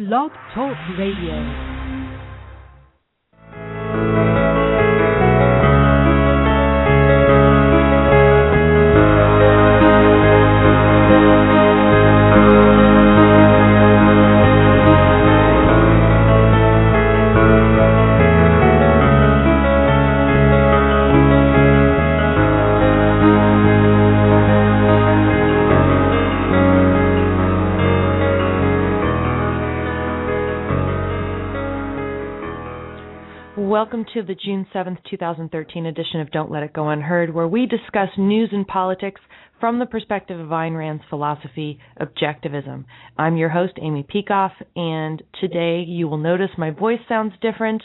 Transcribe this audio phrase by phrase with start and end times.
[0.00, 1.69] Blog Talk Radio.
[34.00, 37.66] Welcome to the June 7th, 2013 edition of Don't Let It Go Unheard, where we
[37.66, 39.20] discuss news and politics
[39.60, 42.86] from the perspective of Ayn Rand's philosophy, objectivism.
[43.18, 47.82] I'm your host, Amy Peikoff, and today you will notice my voice sounds different.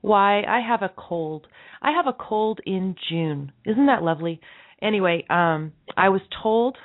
[0.00, 0.42] Why?
[0.42, 1.46] I have a cold.
[1.80, 3.52] I have a cold in June.
[3.64, 4.40] Isn't that lovely?
[4.82, 6.76] Anyway, um, I was told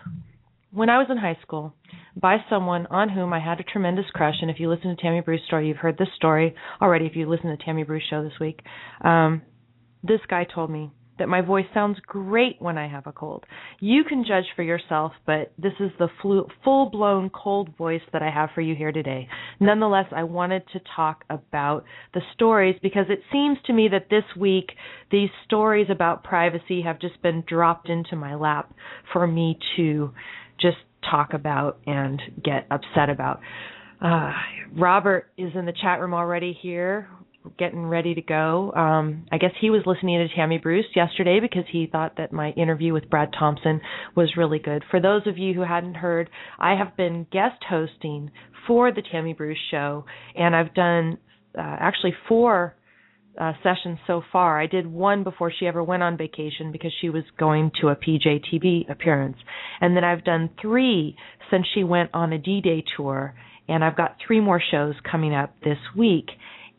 [0.70, 1.74] when I was in high school
[2.20, 4.36] by someone on whom I had a tremendous crush.
[4.42, 7.06] And if you listen to Tammy Bruce story, you've heard this story already.
[7.06, 8.60] If you listen to Tammy Bruce show this week,
[9.04, 9.42] um,
[10.04, 13.44] this guy told me that my voice sounds great when I have a cold.
[13.80, 18.30] You can judge for yourself, but this is the flu- full-blown cold voice that I
[18.30, 19.28] have for you here today.
[19.60, 24.24] Nonetheless, I wanted to talk about the stories because it seems to me that this
[24.40, 24.72] week
[25.12, 28.74] these stories about privacy have just been dropped into my lap
[29.12, 30.12] for me to
[30.60, 30.78] just
[31.10, 33.40] talk about and get upset about.
[34.02, 34.32] Uh,
[34.76, 37.10] Robert is in the chat room already here,
[37.58, 38.72] getting ready to go.
[38.76, 42.52] Um, I guess he was listening to Tammy Bruce yesterday because he thought that my
[42.52, 43.82] interview with Brad Thompson
[44.16, 44.84] was really good.
[44.92, 48.32] For those of you who hadn't heard, I have been guest hosting
[48.68, 51.18] for the Tammy Bruce show, and I've done
[51.58, 52.76] uh, actually four
[53.38, 54.60] uh, sessions so far.
[54.60, 57.96] I did one before she ever went on vacation because she was going to a
[57.96, 59.38] PJTV appearance.
[59.80, 61.16] And then I've done three
[61.52, 63.36] since she went on a D Day tour.
[63.70, 66.28] And I've got three more shows coming up this week.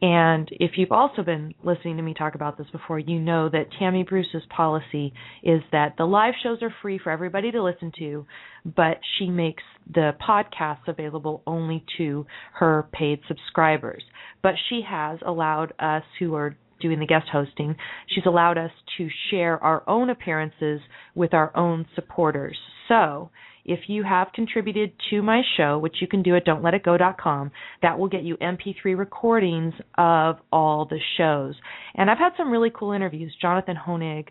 [0.01, 3.67] And if you've also been listening to me talk about this before, you know that
[3.79, 8.25] Tammy Bruce's policy is that the live shows are free for everybody to listen to,
[8.65, 14.05] but she makes the podcasts available only to her paid subscribers.
[14.41, 17.75] But she has allowed us who are doing the guest hosting,
[18.07, 20.81] she's allowed us to share our own appearances
[21.17, 22.57] with our own supporters.
[22.87, 23.31] So,
[23.69, 27.51] if you have contributed to my show, which you can do at don'tletitgo.com,
[27.83, 31.55] that will get you MP3 recordings of all the shows.
[31.95, 33.35] And I've had some really cool interviews.
[33.41, 34.29] Jonathan Hoenig,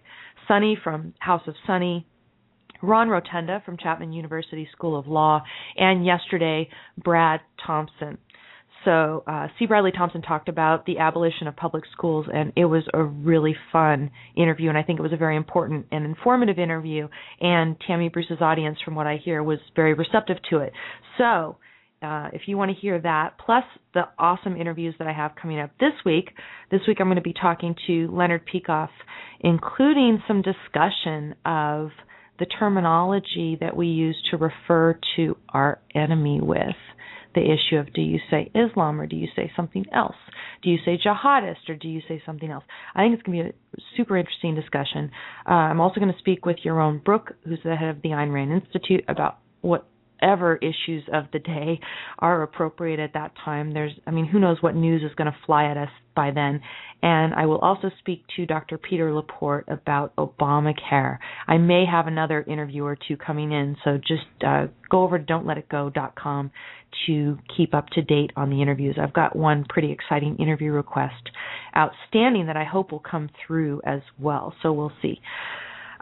[0.48, 2.08] Sunny from House of Sunny,
[2.81, 5.44] Ron Rotunda from Chapman University School of Law,
[5.78, 8.18] and yesterday, Brad Thompson.
[8.88, 9.66] So uh, C.
[9.66, 14.12] Bradley Thompson talked about the abolition of public schools, and it was a really fun
[14.38, 17.09] interview, and I think it was a very important and informative interview.
[17.42, 20.72] And Tammy Bruce's audience, from what I hear, was very receptive to it.
[21.18, 21.58] So.
[22.00, 23.64] Uh, if you want to hear that, plus
[23.96, 26.30] the awesome interviews that I have coming up this week,
[26.69, 28.90] this week I'm going to be talking to Leonard Peikoff,
[29.40, 31.90] including some discussion of
[32.38, 36.75] the terminology that we use to refer to our enemy with
[37.38, 40.16] the issue of do you say Islam or do you say something else?
[40.64, 42.64] Do you say jihadist or do you say something else?
[42.96, 45.12] I think it's going to be a super interesting discussion.
[45.48, 48.34] Uh, I'm also going to speak with Yaron Brook, who's the head of the Ayn
[48.34, 49.88] Rand Institute, about what
[50.22, 51.79] whatever issues of the day
[52.19, 53.73] are appropriate at that time.
[53.73, 56.61] There's, I mean, who knows what news is going to fly at us by then.
[57.03, 58.77] And I will also speak to Dr.
[58.77, 61.19] Peter Laporte about Obamacare.
[61.47, 65.25] I may have another interview or two coming in, so just uh, go over to
[65.25, 66.51] don'tletitgo.com
[67.06, 68.97] to keep up to date on the interviews.
[69.00, 71.29] I've got one pretty exciting interview request
[71.75, 74.56] outstanding that I hope will come through as well.
[74.63, 75.19] So we'll see.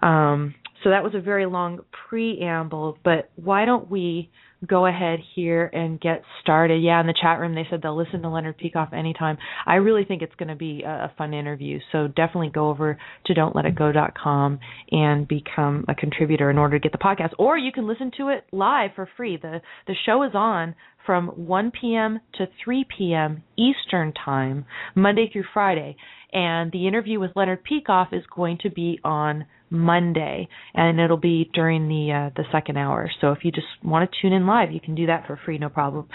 [0.01, 0.55] Um,
[0.85, 4.29] so that was a very long preamble, but why don't we
[4.67, 6.79] go ahead here and get started?
[6.83, 9.39] Yeah, in the chat room they said they'll listen to Leonard Peikoff anytime.
[9.65, 13.33] I really think it's going to be a, fun interview, so definitely go over to
[13.33, 14.59] don'tletitgo.com
[14.91, 17.31] and become a contributor in order to get the podcast.
[17.39, 19.37] Or you can listen to it live for free.
[19.41, 22.19] The the show is on from 1 p.m.
[22.35, 23.43] to 3 p.m.
[23.57, 25.95] Eastern Time, Monday through Friday.
[26.35, 31.49] And the interview with Leonard Peikoff is going to be on Monday, and it'll be
[31.53, 33.09] during the uh, the second hour.
[33.21, 35.57] So if you just want to tune in live, you can do that for free,
[35.57, 36.09] no problem.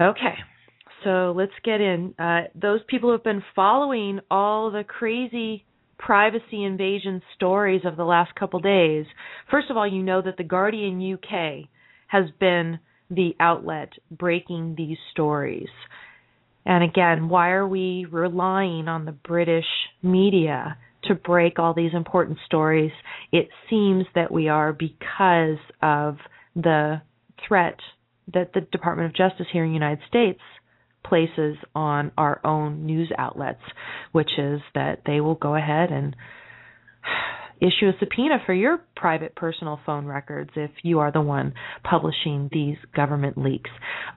[0.00, 0.36] Okay,
[1.02, 2.14] so let's get in.
[2.20, 5.64] Uh, those people who have been following all the crazy
[5.98, 9.06] privacy invasion stories of the last couple days.
[9.50, 11.68] First of all, you know that the Guardian UK
[12.06, 12.78] has been
[13.10, 15.68] the outlet breaking these stories.
[16.70, 19.66] And again, why are we relying on the British
[20.02, 22.92] media to break all these important stories.
[23.32, 26.16] It seems that we are because of
[26.54, 27.02] the
[27.46, 27.78] threat
[28.32, 30.40] that the Department of Justice here in the United States
[31.04, 33.62] places on our own news outlets,
[34.12, 36.14] which is that they will go ahead and
[37.60, 41.54] issue a subpoena for your private personal phone records if you are the one
[41.88, 43.70] publishing these government leaks.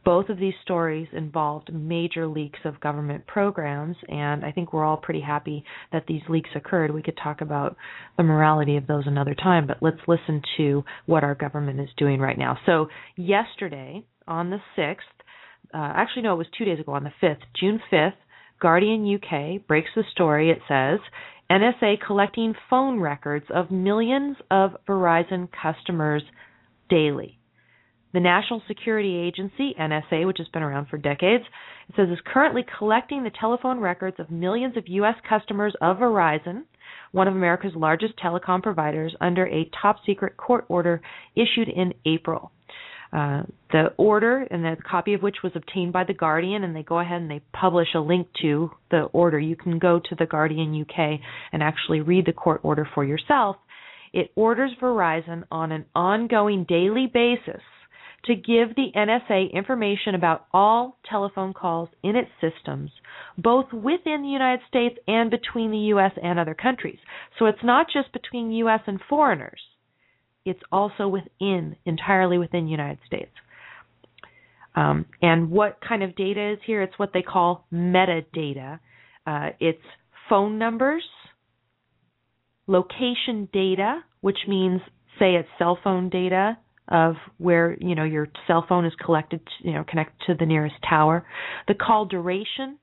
[0.05, 4.97] Both of these stories involved major leaks of government programs, and I think we're all
[4.97, 6.91] pretty happy that these leaks occurred.
[6.91, 7.75] We could talk about
[8.17, 12.19] the morality of those another time, but let's listen to what our government is doing
[12.19, 12.57] right now.
[12.65, 14.97] So, yesterday, on the 6th,
[15.73, 18.13] uh, actually, no, it was two days ago, on the 5th, June 5th,
[18.63, 20.49] Guardian UK breaks the story.
[20.49, 20.99] It says
[21.49, 26.23] NSA collecting phone records of millions of Verizon customers
[26.89, 27.39] daily.
[28.13, 31.43] The National Security Agency, NSA, which has been around for decades,
[31.89, 35.15] it says is currently collecting the telephone records of millions of U.S.
[35.27, 36.63] customers of Verizon,
[37.11, 41.01] one of America's largest telecom providers, under a top secret court order
[41.35, 42.51] issued in April.
[43.13, 46.81] Uh, the order and the copy of which was obtained by the Guardian, and they
[46.81, 49.39] go ahead and they publish a link to the order.
[49.39, 51.19] You can go to the Guardian UK
[51.51, 53.57] and actually read the court order for yourself.
[54.13, 57.61] It orders Verizon on an ongoing daily basis
[58.25, 62.89] to give the NSA information about all telephone calls in its systems,
[63.37, 66.13] both within the United States and between the U.S.
[66.21, 66.99] and other countries.
[67.37, 68.81] So it's not just between U.S.
[68.87, 69.59] and foreigners
[70.45, 73.31] it's also within, entirely within United States.
[74.75, 76.81] Um, and what kind of data is here?
[76.81, 78.79] It's what they call metadata.
[79.25, 79.81] Uh, it's
[80.29, 81.03] phone numbers,
[82.67, 84.81] location data, which means,
[85.19, 86.57] say, it's cell phone data
[86.89, 90.75] of where you know your cell phone is collected, you know, connected to the nearest
[90.87, 91.25] tower,
[91.67, 92.77] the call duration,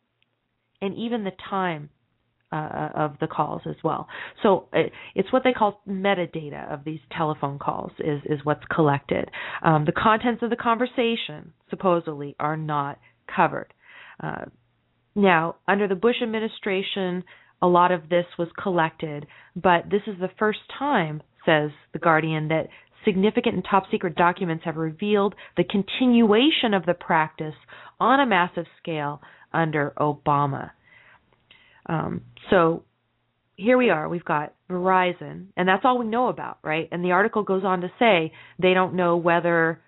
[0.80, 1.90] and even the time
[2.52, 4.08] uh, of the calls as well.
[4.42, 9.30] So it, it's what they call metadata of these telephone calls is is what's collected.
[9.62, 12.98] Um, the contents of the conversation supposedly are not
[13.34, 13.72] covered.
[14.22, 14.46] Uh,
[15.14, 17.24] now, under the Bush administration,
[17.62, 19.26] a lot of this was collected,
[19.56, 22.68] but this is the first time, says the Guardian, that
[23.04, 27.54] significant and top secret documents have revealed the continuation of the practice
[27.98, 29.20] on a massive scale
[29.52, 30.70] under Obama.
[31.86, 32.84] Um, so
[33.56, 34.08] here we are.
[34.08, 36.88] We've got Verizon, and that's all we know about, right?
[36.90, 39.80] And the article goes on to say they don't know whether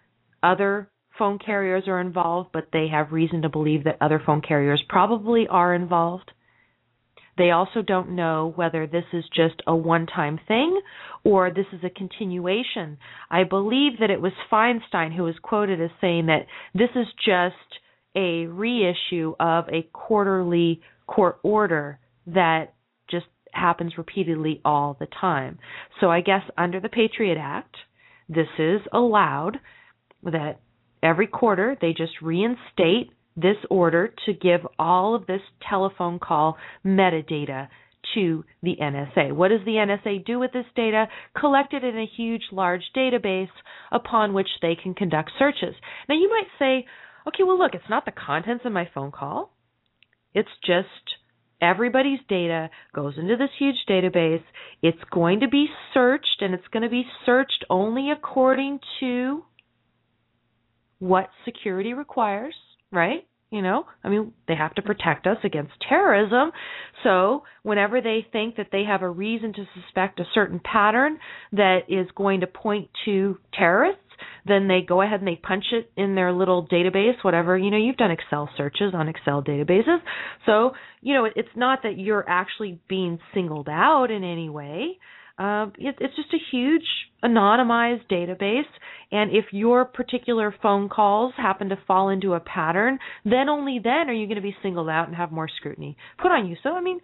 [0.43, 4.83] other phone carriers are involved, but they have reason to believe that other phone carriers
[4.89, 6.31] probably are involved.
[7.39, 10.79] They also don't know whether this is just a one time thing
[11.25, 12.99] or this is a continuation.
[13.31, 17.57] I believe that it was Feinstein who was quoted as saying that this is just
[18.15, 22.75] a reissue of a quarterly court order that
[23.11, 25.59] just happens repeatedly all the time.
[26.01, 27.77] So I guess under the Patriot Act,
[28.29, 29.59] this is allowed
[30.23, 30.61] that
[31.03, 37.69] every quarter they just reinstate this order to give all of this telephone call metadata
[38.15, 39.33] to the NSA.
[39.33, 41.07] What does the NSA do with this data?
[41.39, 43.49] Collect it in a huge, large database
[43.91, 45.75] upon which they can conduct searches.
[46.09, 46.87] Now you might say,
[47.29, 49.52] okay, well, look, it's not the contents of my phone call.
[50.35, 50.89] It's just
[51.61, 54.43] everybody's data goes into this huge database.
[54.83, 59.45] It's going to be searched, and it's going to be searched only according to
[60.99, 62.55] what security requires,
[62.91, 63.27] right?
[63.51, 66.53] You know, I mean, they have to protect us against terrorism.
[67.03, 71.19] So, whenever they think that they have a reason to suspect a certain pattern
[71.53, 74.02] that is going to point to terrorists,
[74.47, 77.57] then they go ahead and they punch it in their little database, whatever.
[77.57, 79.99] You know, you've done Excel searches on Excel databases.
[80.47, 84.99] So, you know, it's not that you're actually being singled out in any way.
[85.39, 86.85] Uh, it, it's just a huge
[87.25, 88.69] anonymized database,
[89.11, 94.11] and if your particular phone calls happen to fall into a pattern, then only then
[94.11, 96.57] are you going to be singled out and have more scrutiny put on you.
[96.63, 97.01] So, I mean,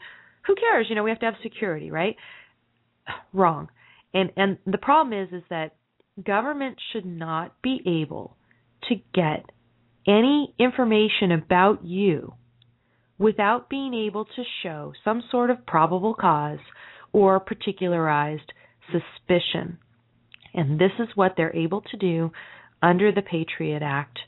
[0.47, 0.87] who cares?
[0.89, 2.17] You know, we have to have security, right?
[3.33, 3.69] Wrong.
[4.15, 5.75] And and the problem is is that
[6.25, 8.37] government should not be able
[8.89, 9.45] to get
[10.07, 12.35] any information about you
[13.19, 16.61] without being able to show some sort of probable cause
[17.13, 18.53] or particularized
[18.87, 19.79] suspicion.
[20.55, 22.31] And this is what they're able to do
[22.81, 24.19] under the Patriot Act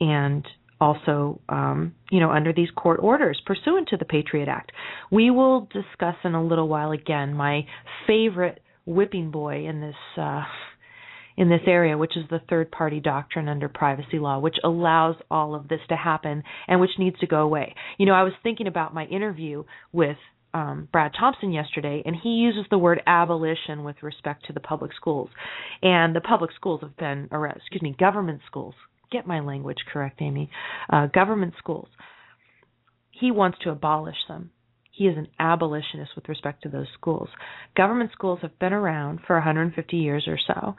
[0.00, 0.46] and
[0.80, 4.72] also, um, you know, under these court orders pursuant to the Patriot Act.
[5.10, 7.66] We will discuss in a little while again my
[8.06, 10.42] favorite whipping boy in this uh,
[11.40, 15.54] in this area, which is the third party doctrine under privacy law, which allows all
[15.54, 17.74] of this to happen and which needs to go away.
[17.96, 20.18] You know, I was thinking about my interview with
[20.52, 24.90] um, Brad Thompson yesterday, and he uses the word abolition with respect to the public
[24.94, 25.30] schools.
[25.80, 28.74] And the public schools have been, or excuse me, government schools
[29.10, 30.50] get my language correct, Amy.
[30.92, 31.88] Uh, government schools.
[33.12, 34.50] He wants to abolish them.
[34.92, 37.30] He is an abolitionist with respect to those schools.
[37.74, 40.76] Government schools have been around for 150 years or so.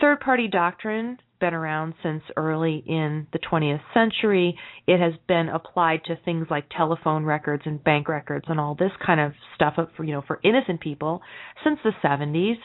[0.00, 4.56] Third party doctrine been around since early in the 20th century.
[4.86, 8.92] It has been applied to things like telephone records and bank records and all this
[9.04, 11.22] kind of stuff for you know for innocent people
[11.64, 12.56] since the 70s.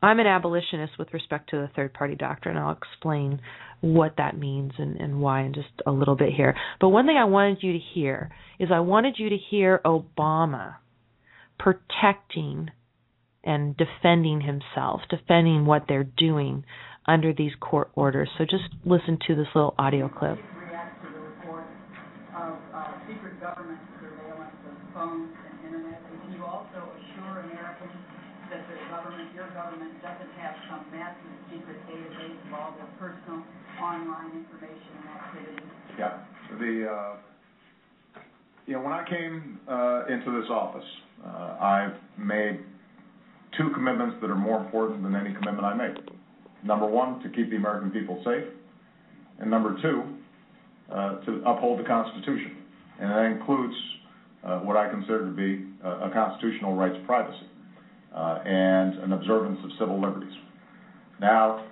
[0.00, 2.56] I'm an abolitionist with respect to the third party doctrine.
[2.56, 3.40] I'll explain
[3.80, 6.56] what that means and, and why in just a little bit here.
[6.80, 10.76] But one thing I wanted you to hear is I wanted you to hear Obama
[11.58, 12.70] protecting
[13.48, 16.62] and defending himself, defending what they're doing
[17.08, 18.28] under these court orders.
[18.36, 20.36] So just listen to this little audio clip.
[20.36, 20.68] The
[22.36, 25.96] of uh, secret government surveillance of phones and internet.
[25.96, 27.96] Can you also assure Americans
[28.52, 33.40] that the government, your government, doesn't have some massive secret database of all their personal
[33.80, 35.72] online information and activities?
[35.96, 36.20] Yeah.
[36.60, 38.20] The uh,
[38.68, 40.84] you know when I came uh, into this office,
[41.24, 42.60] uh, I've made
[43.58, 45.96] two commitments that are more important than any commitment I make.
[46.64, 48.44] Number one, to keep the American people safe,
[49.40, 50.02] and number two,
[50.92, 52.56] uh, to uphold the Constitution.
[53.00, 53.74] And that includes
[54.44, 57.46] uh, what I consider to be a, a constitutional right to privacy
[58.14, 60.32] uh, and an observance of civil liberties.
[61.20, 61.66] Now,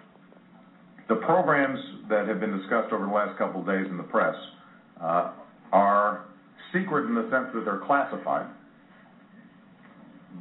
[1.08, 1.78] the programs
[2.08, 4.34] that have been discussed over the last couple of days in the press
[5.00, 5.32] uh,
[5.72, 6.26] are
[6.72, 8.46] secret in the sense that they're classified,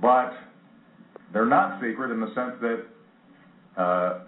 [0.02, 0.34] but
[1.36, 2.86] they're not secret in the sense that
[3.78, 4.20] uh,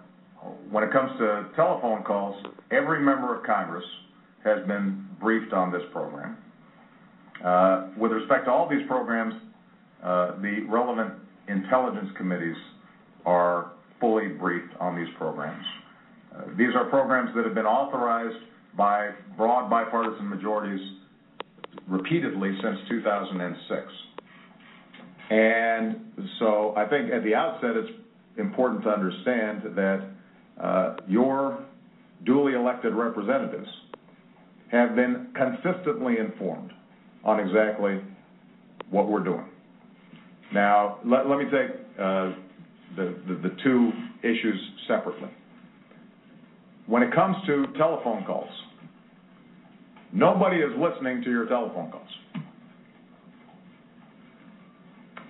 [0.70, 2.36] when it comes to telephone calls,
[2.70, 3.84] every member of Congress
[4.44, 6.36] has been briefed on this program.
[7.42, 9.32] Uh, with respect to all these programs,
[10.04, 11.14] uh, the relevant
[11.48, 12.56] intelligence committees
[13.24, 15.64] are fully briefed on these programs.
[16.58, 18.36] These are programs that have been authorized
[18.76, 20.80] by broad bipartisan majorities
[21.88, 23.80] repeatedly since 2006.
[25.30, 27.90] And so I think at the outset it's
[28.38, 30.08] important to understand that
[30.62, 31.64] uh, your
[32.24, 33.68] duly elected representatives
[34.72, 36.72] have been consistently informed
[37.24, 38.00] on exactly
[38.90, 39.44] what we're doing.
[40.52, 42.32] Now, let, me take uh,
[42.96, 43.92] the two
[44.22, 45.28] issues separately.
[46.86, 48.50] When it comes to telephone calls,
[50.12, 52.08] nobody is listening to your telephone calls.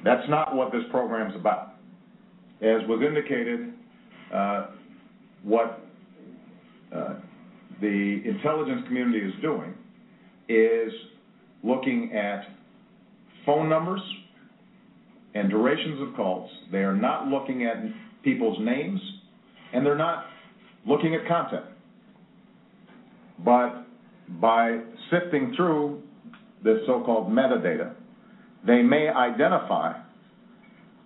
[0.08, 1.74] That's not what this program is about.
[2.62, 3.74] As was indicated,
[4.34, 4.68] uh,
[5.42, 5.82] what
[6.96, 7.16] uh,
[7.82, 9.74] the intelligence community is doing
[10.48, 10.90] is
[11.62, 12.46] looking at
[13.44, 14.00] phone numbers
[15.34, 16.50] and durations of calls.
[16.72, 17.76] They are not looking at
[18.24, 18.98] people's names,
[19.74, 20.24] and they're not
[20.86, 21.66] looking at content.
[23.44, 23.84] But
[24.40, 26.00] by sifting through
[26.64, 27.92] this so-called metadata,
[28.66, 29.92] they may identify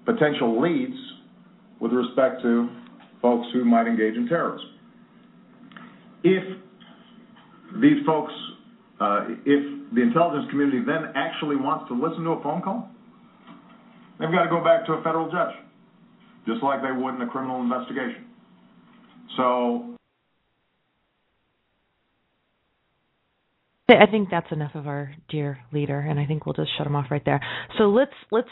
[0.05, 0.97] potential leads
[1.81, 2.69] with respect to
[3.21, 4.69] folks who might engage in terrorism.
[6.25, 6.45] If
[7.81, 8.33] these folks,
[9.01, 12.91] uh, if the intelligence community then actually wants to listen to a phone call,
[14.19, 15.55] they've got to go back to a federal judge,
[16.47, 18.27] just like they would in a criminal investigation.
[19.37, 19.97] So
[23.89, 26.97] I think that's enough of our dear leader, and I think we'll just shut him
[26.97, 27.41] off right there.
[27.79, 28.49] So let's let's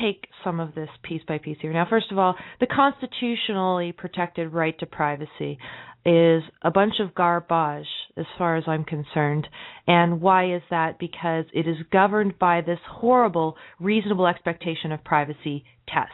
[0.00, 1.72] take some of this piece by piece here.
[1.72, 5.58] Now, first of all, the constitutionally protected right to privacy
[6.04, 9.48] is a bunch of garbage as far as I'm concerned.
[9.86, 10.98] And why is that?
[10.98, 16.12] Because it is governed by this horrible reasonable expectation of privacy test.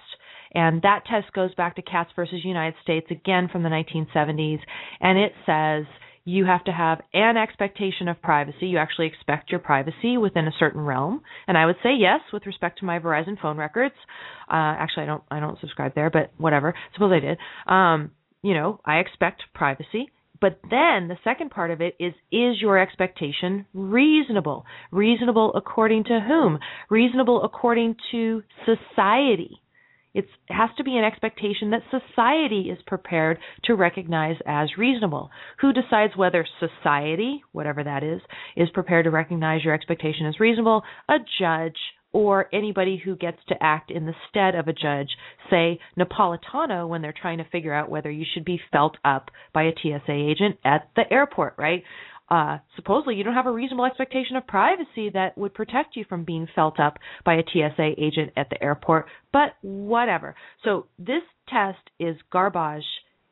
[0.55, 4.61] And that test goes back to Katz versus United States again from the 1970s.
[5.01, 5.87] And it says
[6.25, 8.67] you have to have an expectation of privacy.
[8.67, 11.23] You actually expect your privacy within a certain realm.
[11.49, 13.95] And I would say yes with respect to my Verizon phone records.
[14.49, 16.75] Uh, actually, I don't I don't subscribe there, but whatever.
[16.95, 17.39] Suppose I did.
[17.67, 18.13] Um,
[18.43, 20.11] you know, I expect privacy.
[20.41, 24.67] But then the second part of it is is your expectation reasonable?
[24.91, 26.59] Reasonable according to whom?
[26.91, 29.62] Reasonable according to society.
[30.15, 35.31] It has to be an expectation that society is prepared to recognize as reasonable.
[35.61, 38.21] Who decides whether society, whatever that is,
[38.57, 40.83] is prepared to recognize your expectation as reasonable?
[41.09, 41.79] A judge
[42.13, 45.09] or anybody who gets to act in the stead of a judge,
[45.49, 49.63] say Napolitano when they're trying to figure out whether you should be felt up by
[49.63, 51.83] a TSA agent at the airport, right?
[52.33, 56.25] Uh, supposedly you don't have a reasonable expectation of privacy that would protect you from
[56.25, 60.35] being felt up by a TSA agent at the airport, but whatever.
[60.65, 62.87] So this test is garbage.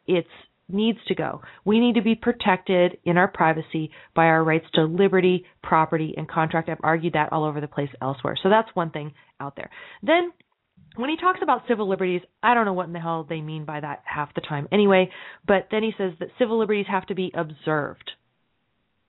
[0.07, 0.29] It's
[0.69, 1.41] needs to go.
[1.65, 6.29] We need to be protected in our privacy by our rights to liberty, property, and
[6.29, 6.69] contract.
[6.69, 8.37] I've argued that all over the place elsewhere.
[8.41, 9.71] So that's one thing out there.
[10.03, 10.31] Then
[10.97, 13.65] when he talks about civil liberties, I don't know what in the hell they mean
[13.65, 15.11] by that half the time anyway,
[15.47, 18.13] but then he says that civil liberties have to be observed.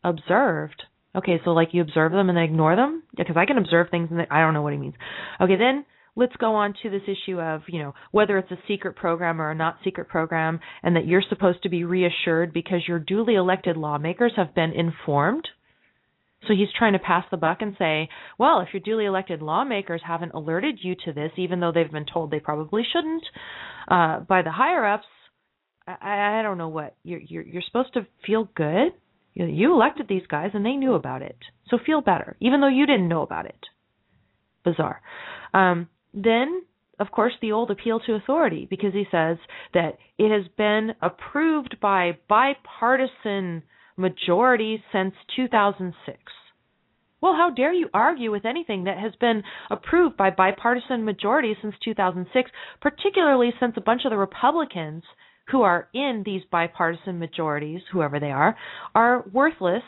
[0.04, 0.84] Observed?
[1.16, 3.04] Okay, so like you observe them and then ignore them?
[3.16, 4.96] Because I can observe things and I don't know what he means.
[5.42, 8.96] Okay, then let's go on to this issue of, you know, whether it's a secret
[8.96, 13.00] program or a not secret program and that you're supposed to be reassured because your
[13.00, 15.48] duly elected lawmakers have been informed.
[16.48, 20.02] So he's trying to pass the buck and say, well, if your duly elected lawmakers
[20.06, 23.24] haven't alerted you to this, even though they've been told they probably shouldn't
[23.88, 25.06] uh, by the higher ups,
[25.88, 28.94] I, I don't know what you're, you're you're supposed to feel good.
[29.34, 31.38] You, know, you elected these guys and they knew about it,
[31.70, 33.60] so feel better, even though you didn't know about it.
[34.64, 35.02] Bizarre.
[35.54, 36.64] Um, then,
[37.00, 39.38] of course, the old appeal to authority, because he says
[39.74, 43.64] that it has been approved by bipartisan
[43.98, 46.18] majority since 2006.
[47.22, 51.76] Well, how dare you argue with anything that has been approved by bipartisan majority since
[51.84, 52.50] 2006,
[52.82, 55.04] particularly since a bunch of the Republicans
[55.50, 58.56] who are in these bipartisan majorities, whoever they are,
[58.96, 59.84] are worthless.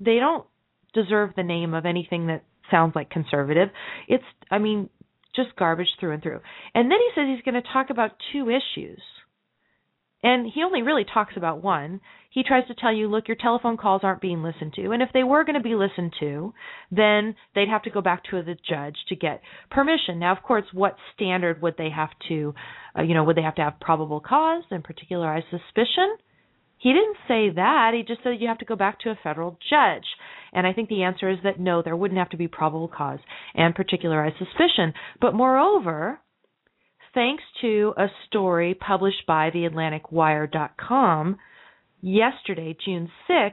[0.00, 0.46] They don't
[0.94, 3.68] deserve the name of anything that sounds like conservative.
[4.06, 4.88] It's, I mean,
[5.34, 6.40] just garbage through and through.
[6.74, 9.00] And then he says he's going to talk about two issues.
[10.22, 12.00] And he only really talks about one.
[12.30, 14.90] He tries to tell you, look, your telephone calls aren't being listened to.
[14.90, 16.52] And if they were going to be listened to,
[16.90, 20.18] then they'd have to go back to the judge to get permission.
[20.18, 22.54] Now, of course, what standard would they have to,
[22.98, 26.16] uh, you know, would they have to have probable cause and particularized suspicion?
[26.78, 27.92] He didn't say that.
[27.94, 30.04] He just said you have to go back to a federal judge.
[30.52, 33.18] And I think the answer is that no, there wouldn't have to be probable cause
[33.54, 34.94] and particularized suspicion.
[35.20, 36.20] But moreover,
[37.18, 41.36] thanks to a story published by theatlanticwire.com
[42.00, 43.50] yesterday, June 6th,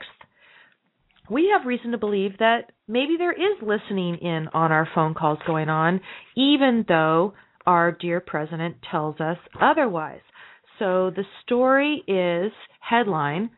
[1.32, 5.40] we have reason to believe that maybe there is listening in on our phone calls
[5.48, 6.00] going on,
[6.38, 7.34] even though
[7.66, 10.22] our dear president tells us otherwise.
[10.78, 13.50] So the story is headline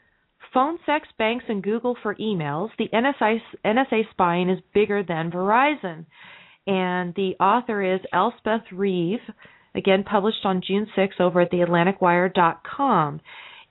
[0.53, 2.69] Phone sex banks and Google for emails.
[2.79, 6.05] The NSA, NSA spying is bigger than Verizon.
[6.65, 9.19] And the author is Elspeth Reeve,
[9.75, 13.21] again published on June 6 over at theatlanticwire.com.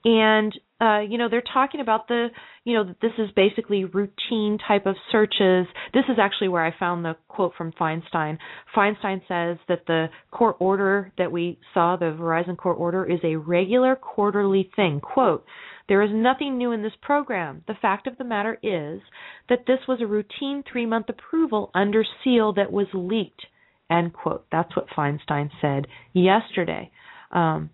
[0.05, 2.27] And uh, you know, they're talking about the,
[2.63, 5.65] you know, this is basically routine type of searches.
[5.91, 8.37] This is actually where I found the quote from Feinstein.
[8.75, 13.37] Feinstein says that the court order that we saw, the Verizon court order, is a
[13.37, 14.99] regular quarterly thing.
[14.99, 15.45] Quote,
[15.89, 17.63] there is nothing new in this program.
[17.67, 19.01] The fact of the matter is
[19.49, 23.47] that this was a routine three month approval under seal that was leaked.
[23.89, 24.45] End quote.
[24.51, 26.91] That's what Feinstein said yesterday.
[27.31, 27.69] Um,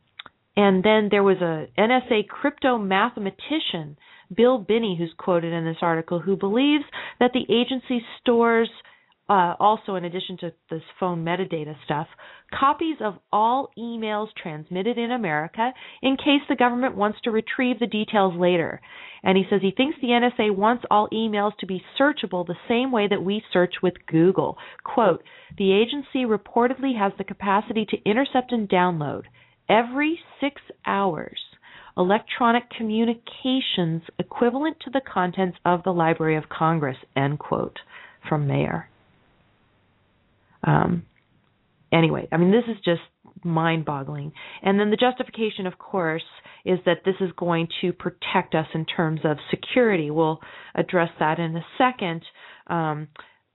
[0.56, 3.98] and then there was a NSA crypto mathematician,
[4.36, 6.84] Bill Binney, who's quoted in this article, who believes
[7.20, 8.70] that the agency stores,
[9.30, 12.08] uh, also in addition to this phone metadata stuff,
[12.58, 17.88] copies of all emails transmitted in America in case the government wants to retrieve the
[17.88, 18.82] details later.
[19.24, 22.92] And he says he thinks the NSA wants all emails to be searchable the same
[22.92, 24.58] way that we search with Google.
[24.84, 25.24] Quote,
[25.58, 29.24] the agency reportedly has the capacity to intercept and download
[29.70, 31.40] every six hours
[31.96, 37.78] electronic communications equivalent to the contents of the Library of Congress, end quote,
[38.28, 38.90] from Mayer.
[40.64, 41.06] Um,
[41.92, 43.02] anyway, I mean, this is just
[43.44, 44.32] mind boggling.
[44.62, 46.24] And then the justification, of course,
[46.66, 50.12] is that this is going to protect us in terms of security.
[50.12, 50.40] We'll
[50.76, 52.24] address that in a second.
[52.68, 53.08] Um,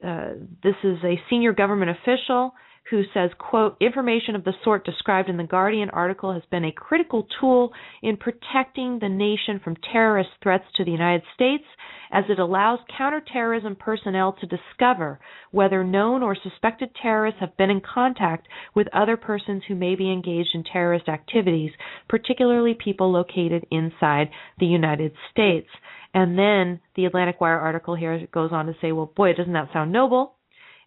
[0.06, 2.52] uh, this is a senior government official
[2.90, 6.72] who says, quote, information of the sort described in the Guardian article has been a
[6.72, 7.72] critical tool
[8.02, 11.64] in protecting the nation from terrorist threats to the United States
[12.10, 15.20] as it allows counterterrorism personnel to discover
[15.50, 20.10] whether known or suspected terrorists have been in contact with other persons who may be
[20.10, 21.72] engaged in terrorist activities,
[22.08, 25.68] particularly people located inside the United States.
[26.14, 29.68] And then the Atlantic Wire article here goes on to say, well, boy, doesn't that
[29.74, 30.37] sound noble?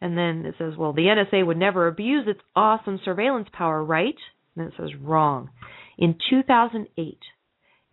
[0.02, 4.16] And then it says, well, the NSA would never abuse its awesome surveillance power, right?
[4.56, 5.50] And it says, wrong.
[5.98, 7.20] In 2008,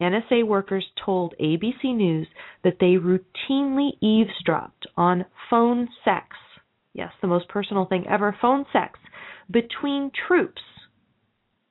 [0.00, 2.26] NSA workers told ABC News
[2.64, 6.28] that they routinely eavesdropped on phone sex.
[6.94, 8.98] Yes, the most personal thing ever phone sex
[9.50, 10.62] between troops,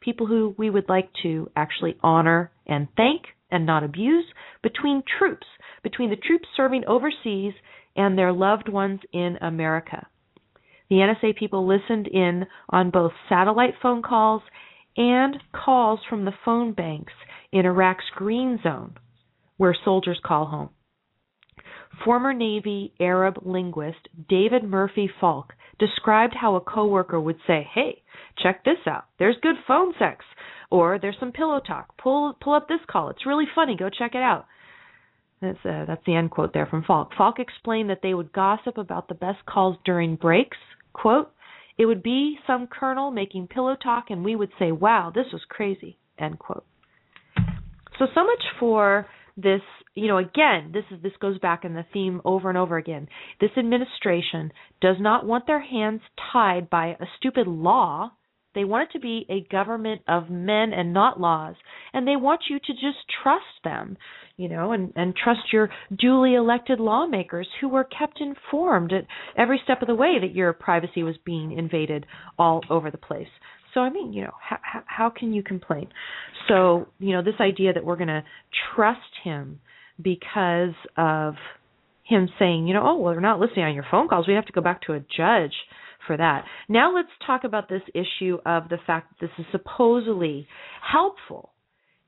[0.01, 4.25] people who we would like to actually honor and thank and not abuse,
[4.61, 5.47] between troops,
[5.83, 7.53] between the troops serving overseas
[7.95, 10.05] and their loved ones in America.
[10.89, 14.41] The NSA people listened in on both satellite phone calls
[14.95, 17.13] and calls from the phone banks
[17.51, 18.95] in Iraq's Green Zone,
[19.57, 20.69] where soldiers call home.
[22.05, 28.03] Former Navy Arab linguist David Murfee Faulk described how a coworker would say, "Hey,
[28.37, 29.05] check this out.
[29.17, 30.23] There's good phone sex,
[30.69, 31.97] or there's some pillow talk.
[31.97, 33.09] Pull pull up this call.
[33.09, 33.75] It's really funny.
[33.75, 34.45] Go check it out."
[35.41, 37.13] That's uh, that's the end quote there from Faulk.
[37.15, 40.57] Faulk explained that they would gossip about the best calls during breaks.
[40.97, 41.31] Quote,
[41.77, 45.41] it would be some colonel making pillow talk and we would say, Wow, this was
[45.47, 46.65] crazy end quote.
[47.99, 49.07] So so much for
[49.37, 49.61] this
[49.93, 53.07] you know again this is this goes back in the theme over and over again
[53.39, 56.01] this administration does not want their hands
[56.33, 58.11] tied by a stupid law
[58.57, 61.55] they want it to be a government of men and not laws
[61.93, 63.97] and they want you to just trust them
[64.37, 69.59] you know, and, and trust your duly elected lawmakers who were kept informed at every
[69.63, 72.05] step of the way that your privacy was being invaded
[72.37, 73.27] all over the place.
[73.73, 75.89] So I mean, you know, how, how can you complain?
[76.47, 78.23] So you know, this idea that we're going to
[78.75, 79.59] trust him
[80.01, 81.33] because of
[82.03, 84.27] him saying, you know, oh well, they're not listening on your phone calls.
[84.27, 85.53] We have to go back to a judge
[86.07, 86.45] for that.
[86.67, 90.47] Now let's talk about this issue of the fact that this is supposedly
[90.81, 91.53] helpful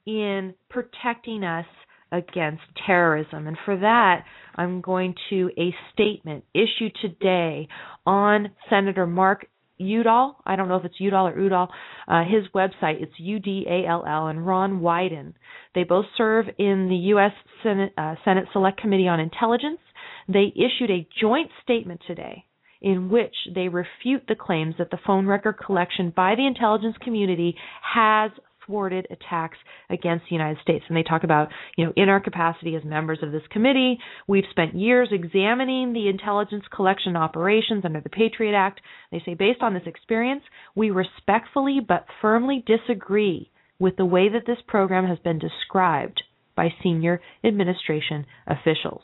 [0.08, 1.66] in protecting us
[2.12, 3.46] against terrorism.
[3.46, 4.24] And for that,
[4.56, 7.68] I'm going to a statement issued today
[8.06, 9.46] on Senator Mark
[9.80, 10.38] Udall.
[10.46, 11.70] I don't know if it's Udall or Udall.
[12.08, 15.34] Uh, his website, it's U D A L L, and Ron Wyden.
[15.76, 17.32] They both serve in the U.S.
[17.64, 19.80] Senate, uh, Senate Select Committee on Intelligence.
[20.28, 22.46] They issued a joint statement today
[22.82, 27.56] in which they refute the claims that the phone record collection by the intelligence community
[27.82, 28.32] has
[28.66, 29.58] thwarted attacks
[29.90, 30.86] against the United States.
[30.88, 34.44] And they talk about, you know, in our capacity as members of this committee, we've
[34.52, 38.80] spent years examining the intelligence collection operations under the Patriot Act.
[39.12, 40.44] They say, based on this experience,
[40.76, 46.22] we respectfully but firmly disagree with the way that this program has been described
[46.56, 49.02] by senior administration officials.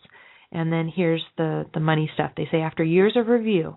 [0.55, 2.31] And then here's the, the money stuff.
[2.37, 3.75] They say after years of review,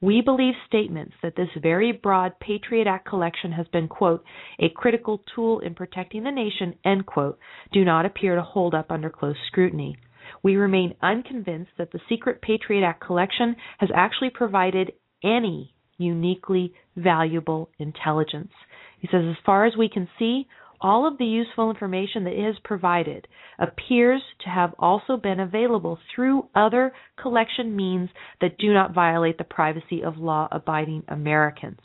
[0.00, 4.24] we believe statements that this very broad Patriot Act collection has been, quote,
[4.58, 7.38] a critical tool in protecting the nation, end quote,
[7.72, 9.96] do not appear to hold up under close scrutiny.
[10.42, 14.92] We remain unconvinced that the secret Patriot Act collection has actually provided
[15.22, 18.50] any uniquely valuable intelligence.
[18.98, 20.48] He says, as far as we can see,
[20.80, 26.48] all of the useful information that is provided appears to have also been available through
[26.54, 28.08] other collection means
[28.40, 31.80] that do not violate the privacy of law abiding Americans.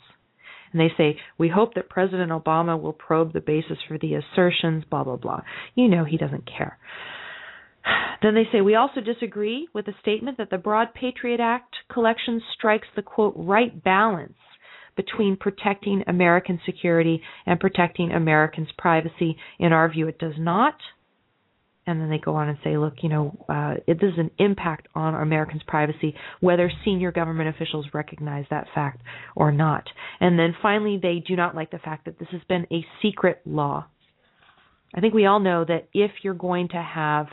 [0.72, 4.84] And they say, We hope that President Obama will probe the basis for the assertions,
[4.90, 5.42] blah, blah, blah.
[5.74, 6.78] You know he doesn't care.
[8.22, 12.42] Then they say, We also disagree with the statement that the Broad Patriot Act collection
[12.56, 14.34] strikes the quote, right balance
[14.96, 19.36] between protecting American security and protecting Americans' privacy.
[19.58, 20.74] In our view, it does not.
[21.88, 25.14] And then they go on and say, look, you know, uh, is an impact on
[25.14, 29.02] Americans' privacy, whether senior government officials recognize that fact
[29.36, 29.84] or not.
[30.18, 33.40] And then finally, they do not like the fact that this has been a secret
[33.44, 33.86] law.
[34.94, 37.26] I think we all know that if you're going to have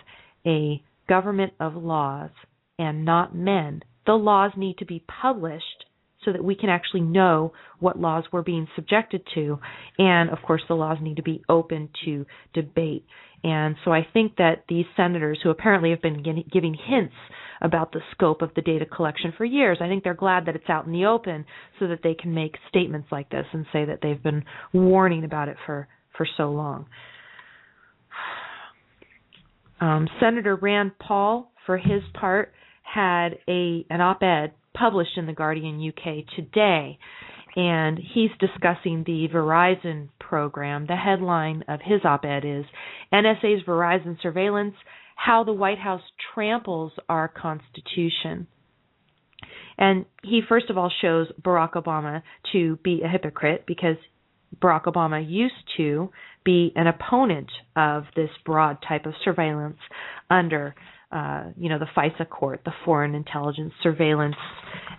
[0.46, 2.32] a government of laws
[2.78, 5.86] and not men, the laws need to be published
[6.26, 9.60] so that we can actually know what laws we're being subjected to.
[9.98, 13.06] And of course, the laws need to be open to debate.
[13.44, 17.14] And so I think that these senators, who apparently have been giving hints
[17.62, 20.70] about the scope of the data collection for years, I think they're glad that it's
[20.70, 21.46] out in the open
[21.80, 25.50] so that they can make statements like this and say that they've been warning about
[25.50, 26.86] it for, for so long.
[29.82, 35.80] Um, Senator Rand Paul, for his part, had a an op-ed published in the Guardian
[35.88, 36.98] UK today,
[37.56, 40.86] and he's discussing the Verizon program.
[40.88, 42.66] The headline of his op-ed is
[43.14, 44.76] NSA's Verizon surveillance:
[45.16, 46.02] How the White House
[46.34, 48.48] tramples our Constitution.
[49.78, 53.98] And he first of all shows Barack Obama to be a hypocrite because
[54.60, 56.12] Barack Obama used to
[56.44, 59.80] be an opponent of this broad type of surveillance
[60.30, 60.76] under
[61.14, 64.36] uh, you know, the FISA court, the Foreign Intelligence Surveillance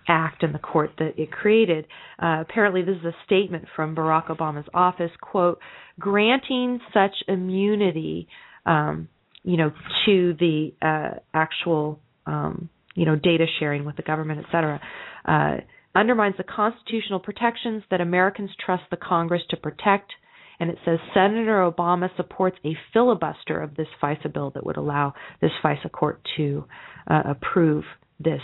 [0.06, 1.86] Act, and the court that it created.
[2.22, 5.58] Uh, apparently, this is a statement from Barack Obama's office, quote,
[5.98, 8.28] granting such immunity,
[8.64, 9.08] um,
[9.42, 9.72] you know,
[10.06, 14.80] to the uh, actual, um, you know, data sharing with the government, et cetera,
[15.24, 15.56] uh,
[15.96, 20.12] undermines the constitutional protections that Americans trust the Congress to protect
[20.60, 25.14] and it says Senator Obama supports a filibuster of this FISA bill that would allow
[25.40, 26.64] this FISA court to
[27.10, 27.84] uh, approve
[28.20, 28.40] this,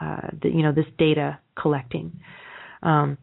[0.00, 2.20] uh, the, you know, this data collecting.
[2.82, 3.18] Um,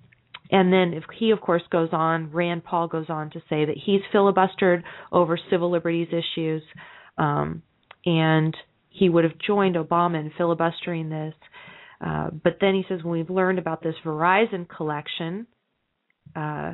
[0.51, 3.77] and then if he, of course, goes on, Rand Paul goes on to say that
[3.85, 6.61] he's filibustered over civil liberties issues,
[7.17, 7.61] um,
[8.05, 8.55] and
[8.89, 11.33] he would have joined Obama in filibustering this.
[12.05, 15.47] Uh, but then he says, when we've learned about this Verizon collection,
[16.35, 16.73] uh,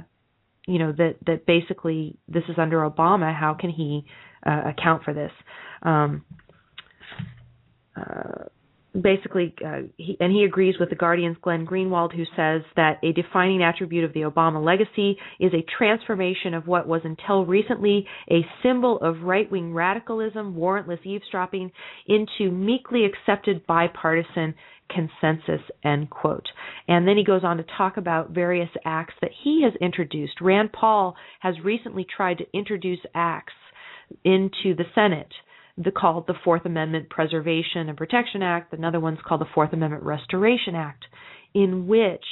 [0.68, 3.34] you know that that basically this is under Obama.
[3.34, 4.06] How can he
[4.46, 5.32] uh, account for this?
[5.82, 6.24] Um,
[7.96, 8.44] uh,
[9.02, 13.12] basically, uh, he, and he agrees with the Guardian's Glenn Greenwald, who says that a
[13.14, 18.46] defining attribute of the Obama legacy is a transformation of what was until recently a
[18.64, 21.72] symbol of right wing radicalism, warrantless eavesdropping,
[22.08, 24.54] into meekly accepted bipartisan
[24.90, 26.48] consensus end quote.
[26.88, 30.40] And then he goes on to talk about various acts that he has introduced.
[30.42, 33.54] Rand paul has recently tried to introduce acts
[34.24, 35.34] into the senate
[35.78, 38.74] the called the Fourth Amendment Preservation and Protection Act.
[38.74, 41.06] Another one's called the Fourth Amendment Restoration Act,
[41.54, 42.26] in which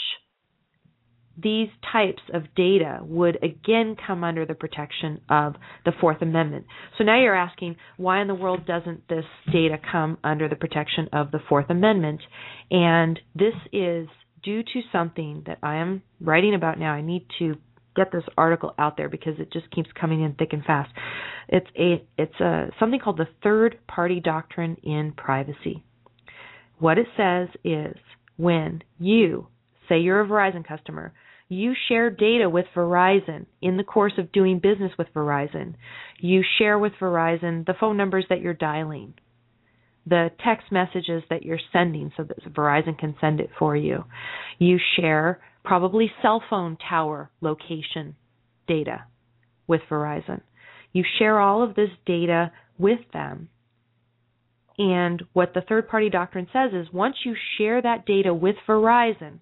[1.37, 6.65] these types of data would again come under the protection of the Fourth Amendment.
[6.97, 11.09] So now you're asking, why in the world doesn't this data come under the protection
[11.11, 12.21] of the Fourth Amendment?
[12.71, 14.07] And this is
[14.43, 16.93] due to something that I am writing about now.
[16.93, 17.55] I need to
[17.95, 20.91] get this article out there because it just keeps coming in thick and fast.
[21.47, 25.83] It's a it's a something called the third party doctrine in privacy.
[26.79, 27.95] What it says is
[28.37, 29.47] when you
[29.87, 31.13] say you're a Verizon customer,
[31.47, 35.75] you share data with Verizon in the course of doing business with Verizon.
[36.19, 39.13] You share with Verizon the phone numbers that you're dialing,
[40.07, 44.03] the text messages that you're sending so that Verizon can send it for you.
[44.57, 48.15] You share probably cell phone tower location
[48.67, 49.05] data
[49.67, 50.41] with Verizon.
[50.93, 53.49] You share all of this data with them.
[54.77, 59.39] And what the third party doctrine says is once you share that data with Verizon,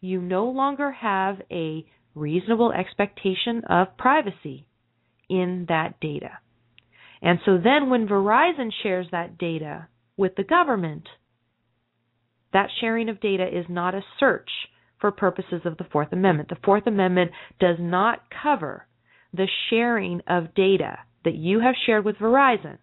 [0.00, 4.66] you no longer have a reasonable expectation of privacy
[5.28, 6.38] in that data.
[7.20, 11.08] And so then when Verizon shares that data with the government,
[12.52, 14.50] that sharing of data is not a search
[15.00, 16.48] for purposes of the Fourth Amendment.
[16.48, 17.30] The Fourth Amendment
[17.60, 18.86] does not cover
[19.32, 22.78] the sharing of data that you have shared with Verizon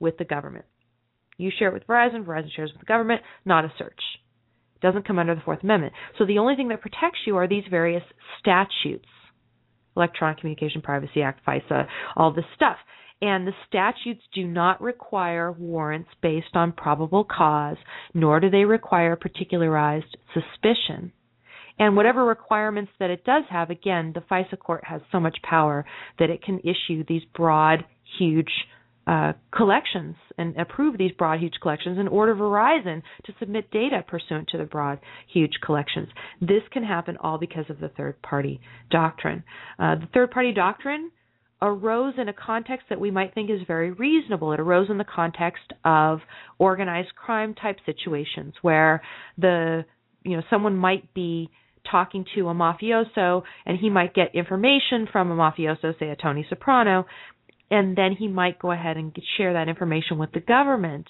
[0.00, 0.64] with the government.
[1.36, 4.00] You share it with Verizon, Verizon shares with the government, not a search.
[4.76, 5.92] It doesn't come under the Fourth Amendment.
[6.18, 8.02] So the only thing that protects you are these various
[8.40, 9.06] statutes
[9.98, 12.76] Electronic Communication Privacy Act, FISA, all this stuff.
[13.20, 17.76] And the statutes do not require warrants based on probable cause,
[18.14, 21.12] nor do they require particularized suspicion.
[21.78, 25.84] And whatever requirements that it does have, again, the FISA court has so much power
[26.18, 27.84] that it can issue these broad,
[28.18, 28.50] huge
[29.08, 34.48] uh, collections and approve these broad, huge collections and order Verizon to submit data pursuant
[34.48, 34.98] to the broad,
[35.32, 36.08] huge collections.
[36.42, 38.60] This can happen all because of the third party
[38.90, 39.44] doctrine.
[39.78, 41.10] Uh, the third party doctrine
[41.62, 44.52] arose in a context that we might think is very reasonable.
[44.52, 46.20] It arose in the context of
[46.58, 49.00] organized crime type situations where
[49.38, 49.86] the
[50.22, 51.48] you know someone might be
[51.90, 56.46] talking to a mafioso and he might get information from a mafioso, say a Tony
[56.48, 57.06] Soprano,
[57.70, 61.06] and then he might go ahead and share that information with the government.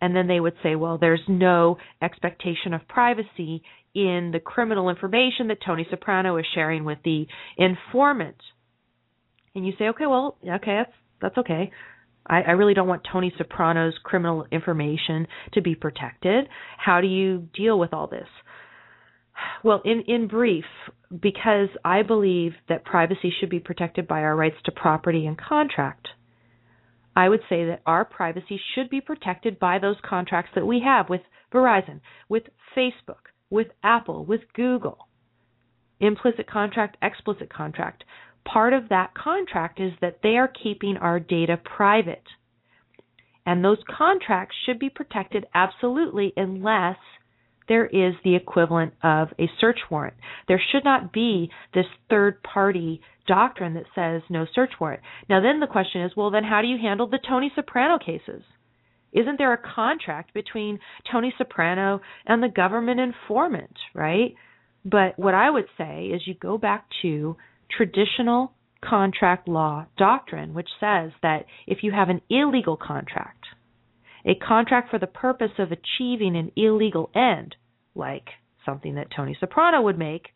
[0.00, 3.62] And then they would say, well, there's no expectation of privacy
[3.94, 7.26] in the criminal information that Tony Soprano is sharing with the
[7.56, 8.36] informant.
[9.54, 11.70] And you say, okay, well, okay, that's that's okay.
[12.26, 16.46] I, I really don't want Tony Soprano's criminal information to be protected.
[16.76, 18.28] How do you deal with all this?
[19.62, 20.64] Well, in, in brief,
[21.10, 26.08] because I believe that privacy should be protected by our rights to property and contract,
[27.14, 31.08] I would say that our privacy should be protected by those contracts that we have
[31.08, 31.22] with
[31.52, 32.44] Verizon, with
[32.76, 35.08] Facebook, with Apple, with Google.
[35.98, 38.04] Implicit contract, explicit contract.
[38.44, 42.24] Part of that contract is that they are keeping our data private.
[43.46, 46.98] And those contracts should be protected absolutely unless
[47.68, 50.14] there is the equivalent of a search warrant.
[50.48, 55.02] There should not be this third party doctrine that says no search warrant.
[55.28, 58.42] Now, then the question is well, then how do you handle the Tony Soprano cases?
[59.12, 60.78] Isn't there a contract between
[61.10, 64.34] Tony Soprano and the government informant, right?
[64.84, 67.36] But what I would say is you go back to
[67.76, 68.52] traditional
[68.84, 73.46] contract law doctrine, which says that if you have an illegal contract,
[74.26, 77.54] a contract for the purpose of achieving an illegal end,
[77.94, 78.26] like
[78.64, 80.26] something that Tony Soprano would make,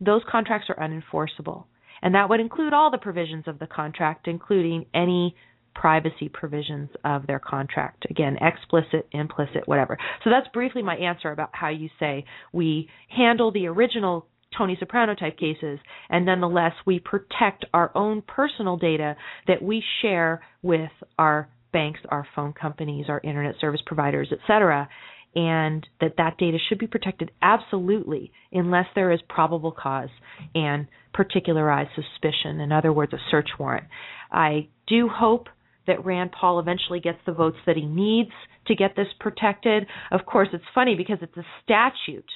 [0.00, 1.64] those contracts are unenforceable.
[2.02, 5.34] And that would include all the provisions of the contract, including any
[5.74, 8.04] privacy provisions of their contract.
[8.10, 9.96] Again, explicit, implicit, whatever.
[10.22, 15.14] So that's briefly my answer about how you say we handle the original Tony Soprano
[15.14, 19.16] type cases, and nonetheless we protect our own personal data
[19.48, 24.88] that we share with our banks, our phone companies, our internet service providers, etc.
[25.34, 30.08] And that that data should be protected absolutely unless there is probable cause
[30.54, 32.60] and particularized suspicion.
[32.60, 33.88] In other words, a search warrant.
[34.30, 35.48] I do hope
[35.86, 38.30] that Rand Paul eventually gets the votes that he needs
[38.68, 39.86] to get this protected.
[40.10, 42.30] Of course, it's funny because it's a statute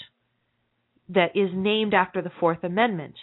[1.09, 3.15] that is named after the Fourth Amendment.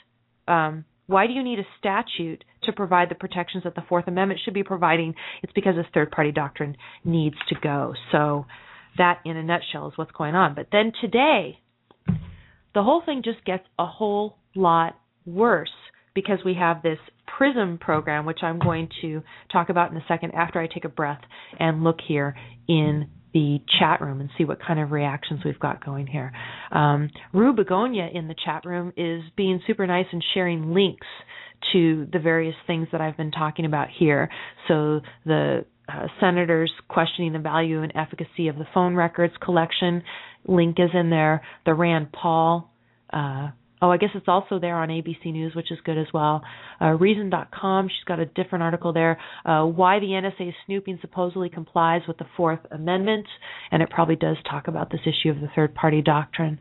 [0.48, 4.42] Um, why do you need a statute to provide the protections that the Fourth Amendment
[4.44, 5.16] should be providing?
[5.44, 7.94] It's because this third party doctrine needs to go.
[8.12, 8.46] So,
[8.98, 10.56] that in a nutshell is what's going on.
[10.56, 11.60] But then today,
[12.74, 15.72] the whole thing just gets a whole lot worse
[16.14, 17.00] because we have this
[17.38, 20.90] PRISM program, which I'm going to talk about in a second after I take a
[20.90, 21.22] breath
[21.60, 22.36] and look here
[22.68, 26.32] in the chat room and see what kind of reactions we've got going here.
[26.72, 31.08] Um, Rue Begonia in the chat room is being super nice and sharing links
[31.74, 34.30] to the various things that I've been talking about here.
[34.68, 40.04] So the uh, senators questioning the value and efficacy of the phone records collection
[40.48, 41.42] link is in there.
[41.66, 42.72] The Rand Paul
[43.12, 43.50] uh,
[43.82, 46.42] Oh, I guess it's also there on ABC News, which is good as well.
[46.82, 49.20] Uh, Reason.com, she's got a different article there.
[49.46, 53.28] Uh, why the NSA snooping supposedly complies with the Fourth Amendment,
[53.72, 56.60] and it probably does talk about this issue of the third party doctrine.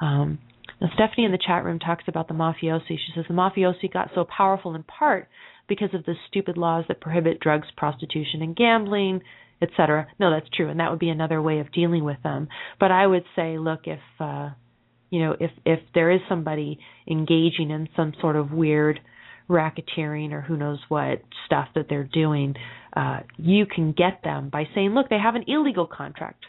[0.00, 0.38] Um,
[0.82, 2.88] now, Stephanie in the chat room talks about the mafiosi.
[2.88, 5.28] She says the mafiosi got so powerful in part
[5.68, 9.20] because of the stupid laws that prohibit drugs, prostitution, and gambling,
[9.62, 10.08] etc.
[10.18, 12.48] No, that's true, and that would be another way of dealing with them.
[12.80, 14.50] But I would say, look, if uh,
[15.10, 18.98] you know if if there is somebody engaging in some sort of weird
[19.48, 22.54] racketeering or who knows what stuff that they're doing
[22.96, 26.46] uh you can get them by saying look they have an illegal contract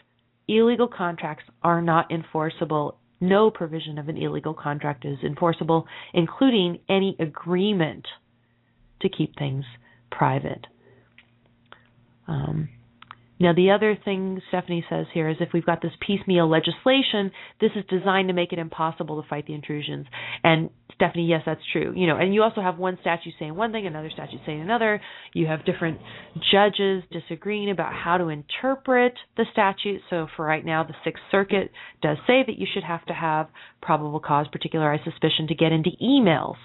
[0.48, 2.96] illegal contracts are not enforceable
[3.28, 8.06] no provision of an illegal contract is enforceable including any agreement
[9.00, 9.64] to keep things
[10.10, 10.66] private.
[12.28, 12.68] Um
[13.40, 17.72] now, the other thing Stephanie says here is if we've got this piecemeal legislation, this
[17.74, 20.06] is designed to make it impossible to fight the intrusions.
[20.44, 21.92] And Stephanie, yes, that's true.
[21.96, 25.00] You know, and you also have one statute saying one thing, another statute saying another.
[25.32, 25.98] You have different
[26.52, 30.02] judges disagreeing about how to interpret the statute.
[30.10, 33.48] So for right now, the Sixth Circuit does say that you should have to have
[33.82, 36.56] probable cause, particularized suspicion to get into emails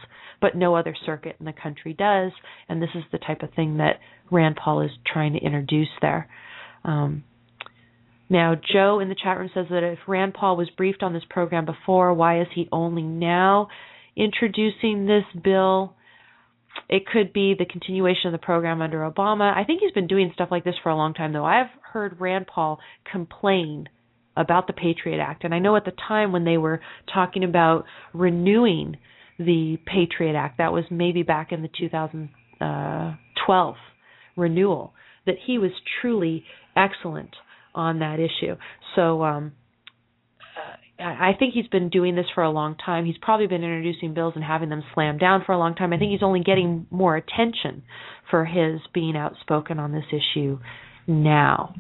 [0.42, 2.32] but no other circuit in the country does.
[2.70, 4.00] And this is the type of thing that
[4.32, 6.30] Rand Paul is trying to introduce there.
[6.84, 7.24] Um,
[8.30, 11.24] now, Joe in the chat room says that if Rand Paul was briefed on this
[11.30, 13.70] program before, why is he only now
[14.16, 15.96] introducing this bill?
[16.88, 19.52] It could be the continuation of the program under Obama.
[19.56, 21.46] I think he's been doing stuff like this for a long time, though.
[21.46, 22.80] I've heard Rand Paul
[23.12, 23.90] complain
[24.38, 27.86] about the Patriot Act, and I know at the time when they were talking about
[28.14, 28.98] renewing
[29.40, 33.76] the Patriot Act, that was maybe back in the 2012
[34.38, 34.94] renewal,
[35.26, 36.46] that he was truly
[36.80, 37.36] excellent
[37.76, 38.56] on that issue.
[38.96, 39.54] So um,
[41.00, 43.06] I think he's been doing this for a long time.
[43.06, 45.94] He's probably been introducing bills and having them slammed down for a long time.
[45.94, 47.84] I think he's only getting more attention
[48.30, 50.60] for his being outspoken on this issue
[51.08, 51.76] now.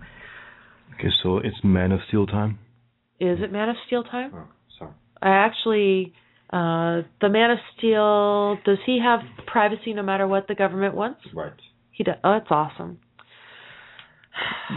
[0.95, 2.59] Okay, so it's Man of Steel time?
[3.19, 4.31] Is it Man of Steel time?
[4.33, 4.91] Oh, sorry.
[5.21, 6.13] I actually,
[6.51, 11.21] uh, the Man of Steel, does he have privacy no matter what the government wants?
[11.33, 11.51] Right.
[11.91, 12.15] He does.
[12.23, 12.99] Oh, that's awesome.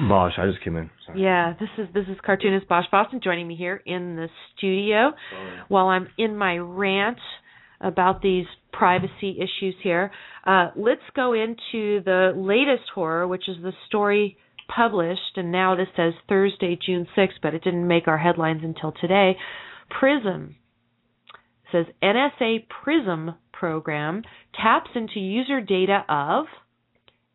[0.09, 0.91] Bosch, I just came in.
[1.07, 1.23] Sorry.
[1.23, 5.61] Yeah, this is this is cartoonist Bosch Fawstin joining me here in the studio Sorry.
[5.69, 7.19] while I'm in my rant
[7.81, 10.11] about these privacy issues here.
[10.47, 14.37] Uh, let's go into the latest horror, which is the story
[14.75, 18.93] published, and now this says Thursday, June 6th, but it didn't make our headlines until
[18.93, 19.37] today.
[19.99, 20.57] Prism
[21.73, 24.23] it says NSA Prism program
[24.61, 26.47] taps into user data of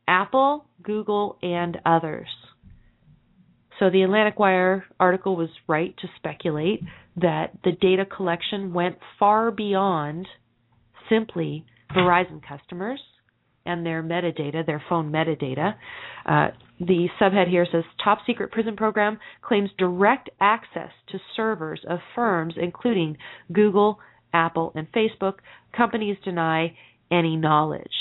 [0.07, 2.27] Apple, Google, and others.
[3.79, 6.81] So the Atlantic Wire article was right to speculate
[7.17, 10.27] that the data collection went far beyond
[11.09, 11.65] simply
[11.95, 12.99] Verizon customers
[13.65, 15.75] and their metadata, their phone metadata.
[16.25, 16.47] Uh,
[16.79, 22.55] the subhead here says Top Secret Prism Program claims direct access to servers of firms
[22.57, 23.17] including
[23.51, 23.99] Google,
[24.33, 25.35] Apple, and Facebook.
[25.75, 26.75] Companies deny
[27.11, 27.91] any knowledge.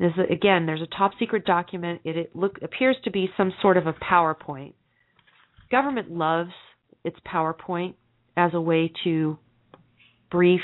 [0.00, 2.00] A, again, there's a top secret document.
[2.04, 4.74] It, it look appears to be some sort of a PowerPoint.
[5.70, 6.52] Government loves
[7.04, 7.94] its PowerPoint
[8.36, 9.38] as a way to
[10.30, 10.62] brief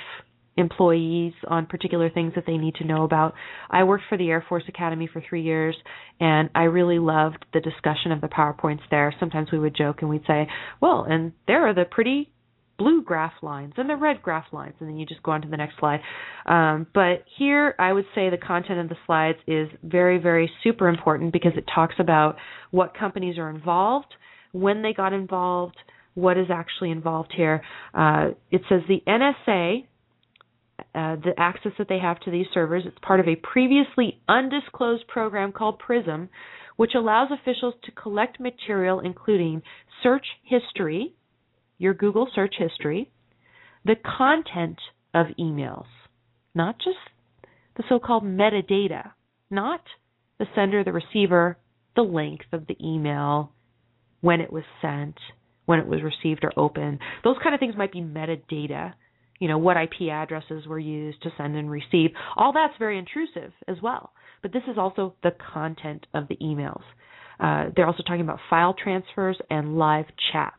[0.56, 3.34] employees on particular things that they need to know about.
[3.70, 5.76] I worked for the Air Force Academy for three years,
[6.18, 9.14] and I really loved the discussion of the PowerPoints there.
[9.20, 10.48] Sometimes we would joke and we'd say,
[10.80, 12.32] well, and there are the pretty
[12.78, 15.48] blue graph lines and the red graph lines, and then you just go on to
[15.48, 16.00] the next slide.
[16.46, 20.88] Um, but here, I would say the content of the slides is very, very super
[20.88, 22.36] important because it talks about
[22.70, 24.14] what companies are involved,
[24.52, 25.76] when they got involved,
[26.14, 27.62] what is actually involved here.
[27.94, 29.86] Uh, it says the NSA.
[30.94, 32.82] Uh, the access that they have to these servers.
[32.86, 36.28] It's part of a previously undisclosed program called PRISM,
[36.76, 39.62] which allows officials to collect material including
[40.02, 41.14] search history,
[41.78, 43.10] your Google search history,
[43.84, 44.78] the content
[45.14, 45.86] of emails,
[46.54, 46.98] not just
[47.76, 49.12] the so called metadata,
[49.50, 49.82] not
[50.38, 51.56] the sender, the receiver,
[51.94, 53.52] the length of the email,
[54.20, 55.16] when it was sent,
[55.66, 56.98] when it was received or opened.
[57.24, 58.94] Those kind of things might be metadata.
[59.38, 62.10] You know, what IP addresses were used to send and receive.
[62.36, 64.12] All that's very intrusive as well.
[64.42, 66.82] But this is also the content of the emails.
[67.38, 70.56] Uh, they're also talking about file transfers and live chats.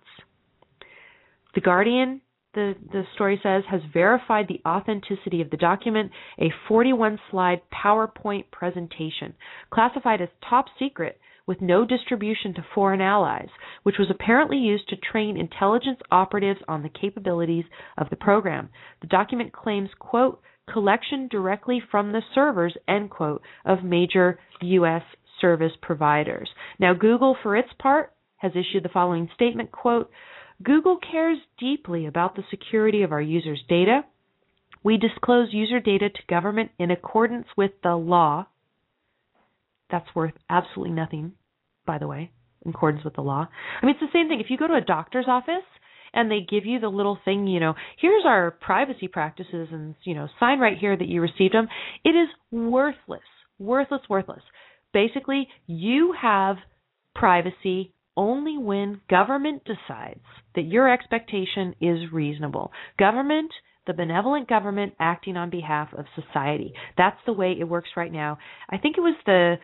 [1.58, 2.22] The Guardian,
[2.54, 8.52] the, the story says, has verified the authenticity of the document, a 41 slide PowerPoint
[8.52, 9.34] presentation,
[9.72, 13.48] classified as top secret with no distribution to foreign allies,
[13.82, 17.66] which was apparently used to train intelligence operatives on the capabilities
[17.98, 18.70] of the program.
[19.02, 20.40] The document claims, quote,
[20.72, 25.02] collection directly from the servers, end quote, of major U.S.
[25.42, 26.52] service providers.
[26.78, 30.12] Now, Google, for its part, has issued the following statement, quote,
[30.64, 34.02] Google cares deeply about the security of our users' data.
[34.84, 38.48] We disclose user data to government in accordance with the law.
[39.92, 41.34] That's worth absolutely nothing,
[41.86, 42.32] by the way,
[42.66, 43.48] in accordance with the law.
[43.82, 44.40] I mean, it's the same thing.
[44.40, 45.66] If you go to a doctor's office
[46.14, 50.16] and they give you the little thing, you know, here's our privacy practices and, you
[50.16, 51.68] know, sign right here that you received them,
[52.04, 53.22] it is worthless.
[53.60, 54.44] Worthless, worthless.
[54.94, 56.58] Basically, you have
[57.14, 60.20] privacy only when government decides
[60.56, 62.72] that your expectation is reasonable.
[63.00, 63.52] Government,
[63.86, 66.74] the benevolent government acting on behalf of society.
[66.98, 68.40] That's the way it works right now.
[68.70, 69.56] I think it was the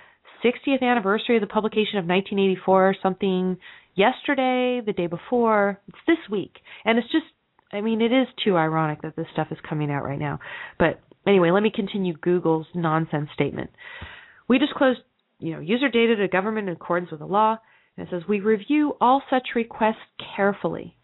[0.46, 3.58] 60th anniversary of the publication of 1984 or something
[3.96, 5.80] yesterday, the day before.
[5.88, 6.58] It's this week.
[6.86, 7.26] And it's just,
[7.72, 10.40] I mean, it is too ironic that this stuff is coming out right now.
[10.78, 13.72] But anyway, let me continue Google's nonsense statement.
[14.48, 15.00] We disclosed,
[15.40, 17.58] you know, user data to government in accordance with the law.
[17.98, 19.98] And it says, We review all such requests
[20.36, 20.96] carefully.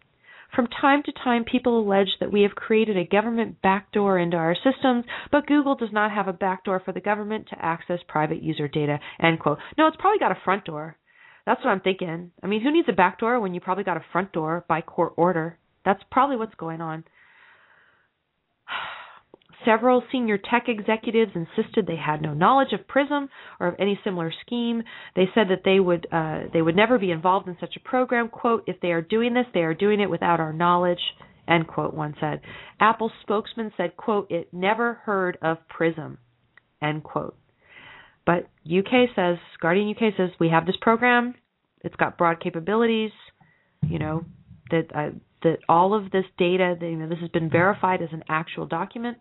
[0.54, 4.56] From time to time, people allege that we have created a government backdoor into our
[4.56, 8.66] systems, but Google does not have a backdoor for the government to access private user
[8.66, 8.98] data.
[9.22, 9.58] End quote.
[9.78, 10.96] No, it's probably got a front door.
[11.46, 12.32] That's what I'm thinking.
[12.42, 15.14] I mean, who needs a backdoor when you probably got a front door by court
[15.16, 15.58] order?
[15.84, 17.04] That's probably what's going on.
[19.64, 24.32] Several senior tech executives insisted they had no knowledge of Prism or of any similar
[24.46, 24.82] scheme.
[25.14, 28.28] They said that they would uh, they would never be involved in such a program.
[28.28, 31.00] "Quote: If they are doing this, they are doing it without our knowledge."
[31.46, 31.92] End quote.
[31.92, 32.40] One said.
[32.78, 36.18] Apple spokesman said, "Quote: It never heard of Prism."
[36.80, 37.36] End quote.
[38.24, 41.34] But UK says Guardian UK says we have this program.
[41.82, 43.12] It's got broad capabilities.
[43.86, 44.24] You know
[44.70, 45.10] that uh,
[45.42, 49.18] that all of this data, you know, this has been verified as an actual document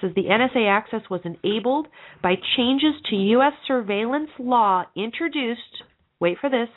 [0.00, 1.88] says the NSA access was enabled
[2.22, 3.52] by changes to U.S.
[3.66, 5.82] surveillance law introduced,
[6.20, 6.68] wait for this,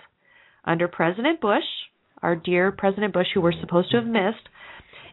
[0.65, 1.63] under President Bush,
[2.21, 4.47] our dear President Bush, who we're supposed to have missed,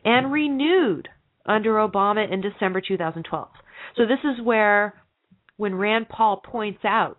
[0.04, 1.08] and renewed
[1.46, 3.48] under Obama in December 2012.
[3.96, 4.94] So this is where,
[5.56, 7.18] when Rand Paul points out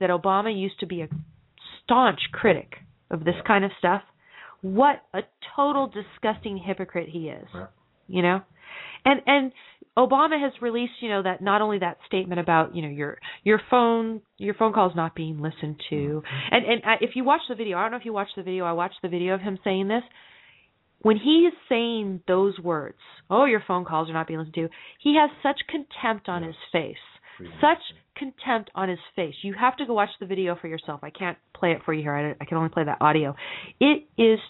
[0.00, 1.08] that Obama used to be a
[1.82, 2.74] staunch critic
[3.10, 4.02] of this kind of stuff,
[4.60, 5.20] what a
[5.54, 7.46] total disgusting hypocrite he is.
[8.08, 8.40] You know?
[9.04, 9.52] And and
[9.96, 13.60] Obama has released, you know, that not only that statement about, you know, your your
[13.70, 16.54] phone your phone calls not being listened to, mm-hmm.
[16.54, 18.64] and and if you watch the video, I don't know if you watched the video.
[18.64, 20.02] I watched the video of him saying this.
[21.02, 22.98] When he is saying those words,
[23.30, 24.68] "Oh, your phone calls are not being listened to,"
[24.98, 26.96] he has such contempt on his face,
[27.60, 27.78] such
[28.16, 29.34] contempt on his face.
[29.42, 31.00] You have to go watch the video for yourself.
[31.04, 32.14] I can't play it for you here.
[32.14, 33.36] I, I can only play that audio.
[33.78, 34.40] It is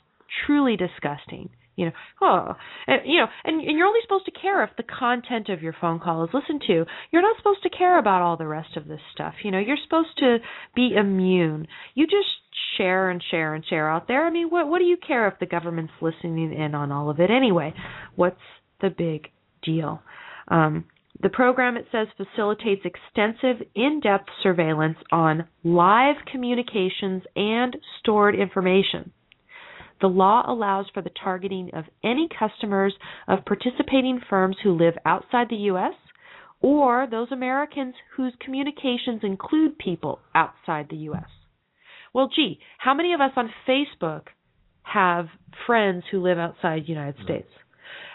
[0.46, 2.54] truly disgusting you know, oh,
[2.86, 5.74] and, you know, and, and you're only supposed to care if the content of your
[5.80, 6.84] phone call is listened to.
[7.10, 9.34] You're not supposed to care about all the rest of this stuff.
[9.42, 10.38] You know, you're supposed to
[10.74, 11.66] be immune.
[11.94, 12.28] You just
[12.76, 14.26] share and share and share out there.
[14.26, 17.20] I mean, what what do you care if the government's listening in on all of
[17.20, 17.74] it anyway?
[18.16, 18.36] What's
[18.80, 19.28] the big
[19.62, 20.02] deal?
[20.48, 20.84] Um,
[21.20, 29.12] the program, it says, facilitates extensive, in depth surveillance on live communications and stored information.
[30.04, 32.92] The law allows for the targeting of any customers
[33.26, 35.94] of participating firms who live outside the U.S.
[36.60, 41.24] or those Americans whose communications include people outside the U.S.
[42.12, 44.24] Well, gee, how many of us on Facebook
[44.82, 45.28] have
[45.66, 47.48] friends who live outside the United States?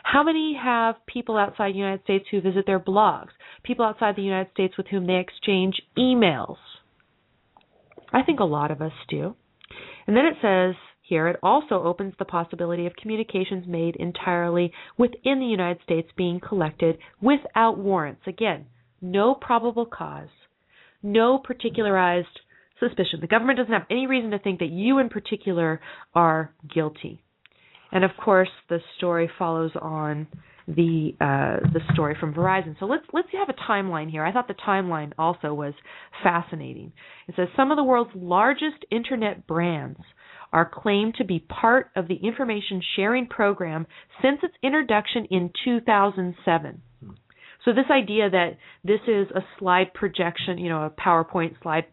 [0.04, 3.30] How many have people outside the United States who visit their blogs?
[3.64, 6.58] People outside the United States with whom they exchange emails?
[8.14, 9.34] I think a lot of us do.
[10.06, 10.76] And then it says
[11.10, 16.40] here it also opens the possibility of communications made entirely within the United States being
[16.40, 18.22] collected without warrants.
[18.28, 18.68] Again,
[19.02, 20.30] no probable cause,
[21.02, 22.28] no particularized
[22.80, 23.20] suspicion.
[23.22, 25.82] The government doesn't have any reason to think that you in particular
[26.14, 27.24] are guilty.
[27.92, 30.28] And of course, the story follows on
[30.68, 32.76] the uh, the story from Verizon.
[32.80, 34.24] So let's let's have a timeline here.
[34.24, 35.74] I thought the timeline also was
[36.22, 36.94] fascinating.
[37.28, 40.00] It says some of the world's largest internet brands
[40.52, 43.86] are claimed to be part of the information sharing program
[44.22, 46.82] since its introduction in 2007.
[47.66, 51.86] So this idea that this is a slide projection, you know, a PowerPoint slide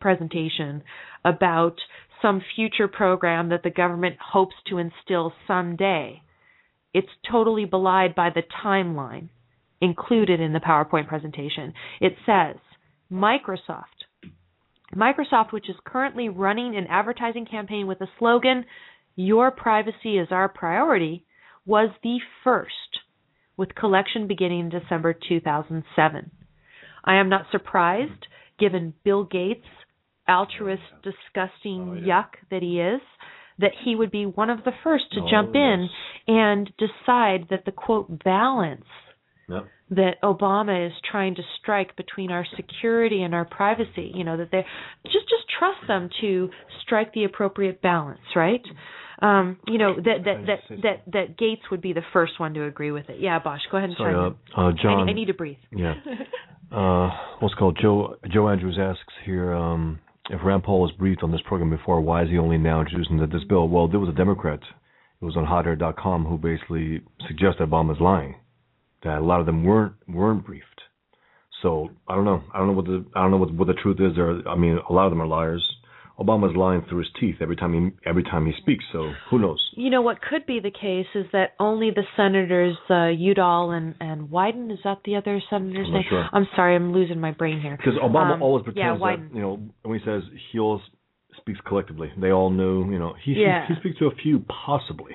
[0.00, 0.82] presentation
[1.24, 1.76] about
[2.20, 6.22] some future program that the government hopes to instill someday.
[6.92, 9.28] It's totally belied by the timeline
[9.80, 11.74] included in the PowerPoint presentation.
[12.00, 12.56] It says
[13.12, 14.03] Microsoft.
[14.94, 18.64] Microsoft, which is currently running an advertising campaign with the slogan,
[19.16, 21.24] Your privacy is our priority,
[21.66, 22.72] was the first,
[23.56, 26.30] with collection beginning in December 2007.
[27.04, 28.26] I am not surprised,
[28.58, 29.66] given Bill Gates'
[30.26, 32.22] altruist, disgusting Oh, yeah.
[32.22, 33.00] yuck that he is,
[33.58, 35.88] that he would be one of the first to Oh, jump in
[36.26, 38.86] and decide that the quote balance
[39.48, 39.66] Yep.
[39.90, 44.10] that Obama is trying to strike between our security and our privacy.
[44.14, 44.64] You know that they
[45.04, 46.50] just just trust them to
[46.82, 48.62] strike the appropriate balance, right?
[49.20, 52.64] Um, you know that that that that that Gates would be the first one to
[52.64, 53.20] agree with it.
[53.20, 54.78] Yeah, Bosch, go ahead and Sorry, chime uh, uh, in.
[54.78, 55.08] I, John.
[55.08, 55.58] I need to breathe.
[55.70, 55.94] Yeah.
[56.72, 61.30] Uh, what's called Joe Joe Andrews asks here um, if Rand Paul was briefed on
[61.30, 62.00] this program before.
[62.00, 63.68] Why is he only now introducing this bill?
[63.68, 64.58] Well, there was a Democrat.
[65.20, 68.34] It was on HotAir.com who basically suggested Obama's lying.
[69.04, 70.80] That a lot of them weren't weren't briefed.
[71.62, 72.42] So I don't know.
[72.52, 74.16] I don't know what the I don't know what what the truth is.
[74.16, 74.46] There.
[74.48, 75.64] I mean, a lot of them are liars.
[76.18, 78.84] Obama's lying through his teeth every time he every time he speaks.
[78.92, 79.60] So who knows?
[79.76, 83.94] You know what could be the case is that only the senators uh, Udall and
[84.00, 86.06] and Wyden is that the other senator's I'm not name?
[86.08, 86.28] sure.
[86.32, 87.76] I'm sorry, I'm losing my brain here.
[87.76, 89.28] Because Obama Um, always yeah, pretends Wyden.
[89.30, 90.82] that you know when he says he always
[91.38, 92.12] speaks collectively.
[92.16, 92.92] They all knew.
[92.92, 93.66] You know, he Yeah.
[93.66, 95.12] he, he speaks to a few possibly,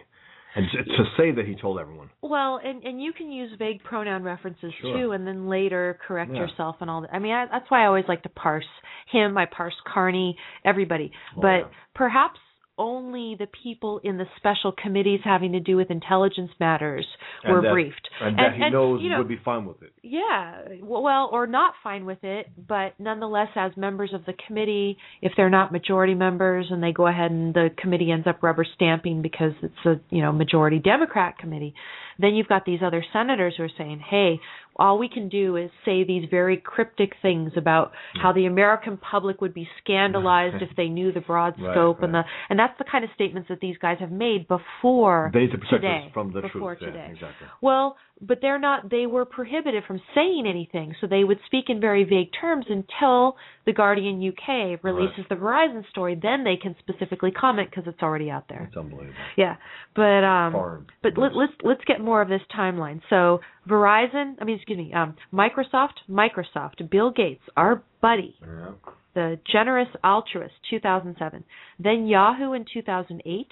[0.56, 2.10] and to, to say that he told everyone.
[2.22, 4.94] Well, and and you can use vague pronoun references Sure.
[4.98, 6.42] too, and then later correct Yeah.
[6.42, 7.14] yourself and all that.
[7.14, 8.66] I mean, I, that's why I always like to parse
[9.12, 9.38] him.
[9.38, 11.68] I parse Carney, everybody, Oh, but yeah.
[11.96, 12.40] perhaps
[12.80, 17.06] only the people in the special committees having to do with intelligence matters
[17.44, 18.10] And were that- briefed.
[18.22, 19.92] And, that he knows you know, would be fine with it.
[20.02, 25.34] yeah, well, or not fine with it, but nonetheless, as members of the committee, if
[25.38, 29.22] they're not majority members and they go ahead and the committee ends up rubber stamping
[29.22, 31.74] because it's a you know majority Democrat committee,
[32.18, 34.40] then you've got these other senators who are saying, "Hey,
[34.80, 38.22] all we can do is say these very cryptic things about hmm.
[38.22, 42.14] how the American public would be scandalized if they knew the broad Right, scope and
[42.14, 46.10] the and that's the kind of statements that these guys have made before They today,
[46.14, 46.92] from the before truth.
[46.92, 47.06] today.
[47.08, 47.48] Yeah, exactly.
[47.62, 50.94] Well, but they're not, they were prohibited from saying anything.
[51.00, 55.88] So they would speak in very vague terms until The Guardian UK releases the Verizon
[55.90, 56.20] story.
[56.22, 58.66] Then they can specifically comment because it's already out there.
[58.68, 59.14] It's unbelievable.
[59.38, 59.56] Yeah.
[59.96, 60.86] But, um, Foreign.
[61.02, 63.02] but let, let's, let's get more of this timeline.
[63.10, 63.40] So
[63.70, 68.72] Verizon, I mean, excuse me, um, Microsoft, Microsoft, Bill Gates, our buddy, Yeah.
[69.16, 71.44] the generous altruist 2007
[71.80, 73.48] then yahoo in 2008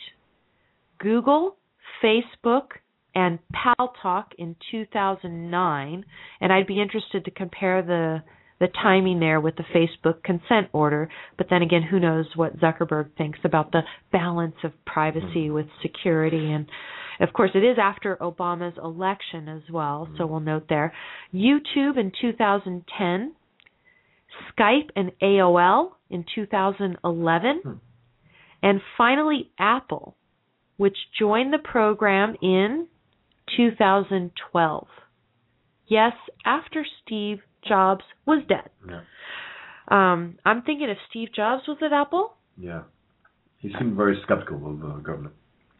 [0.99, 1.55] google
[2.03, 2.67] facebook
[3.17, 6.05] and paltalk in 2009
[6.39, 8.21] and i'd be interested to compare the
[8.59, 11.09] the timing there with the facebook consent order.
[11.37, 16.51] But then again who knows what zuckerberg thinks about the balance of privacy with security.
[16.51, 16.65] And
[17.19, 20.91] of course it is after obama's election as well so we'll note there.
[21.33, 23.35] Youtube in 2010
[24.57, 27.73] Skype and AOL in 2011, Hmm.
[28.61, 30.15] and finally Apple,
[30.77, 32.87] which joined the program in
[33.55, 34.87] 2012.
[35.87, 36.13] Yes,
[36.45, 38.69] after Steve Jobs was dead.
[38.87, 39.01] Yeah.
[39.89, 42.83] Um, I'm thinking if Steve Jobs was at Apple, Yeah.
[43.59, 45.33] He seemed very skeptical of the government.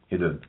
[0.10, 0.46] He did.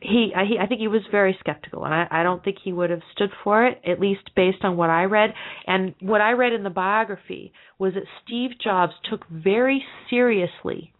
[0.00, 2.72] he I, he I think he was very skeptical and I, I don't think he
[2.72, 5.34] would have stood for it at least based on what I read
[5.66, 10.92] and what I read in the biography was that Steve Jobs took very seriously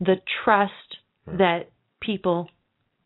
[0.00, 0.96] the trust
[1.26, 2.48] that people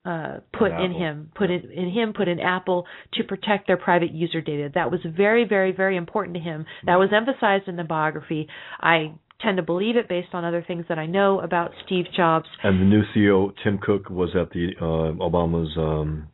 [0.05, 4.13] uh put in him put in, in him put in Apple to protect their private
[4.13, 7.85] user data that was very very very important to him that was emphasized in the
[7.85, 8.49] biography
[8.81, 12.47] I tend to believe it based on other things that I know about Steve Jobs.
[12.63, 16.29] And the new CEO, Tim Cook, was at the uh, Obama's um,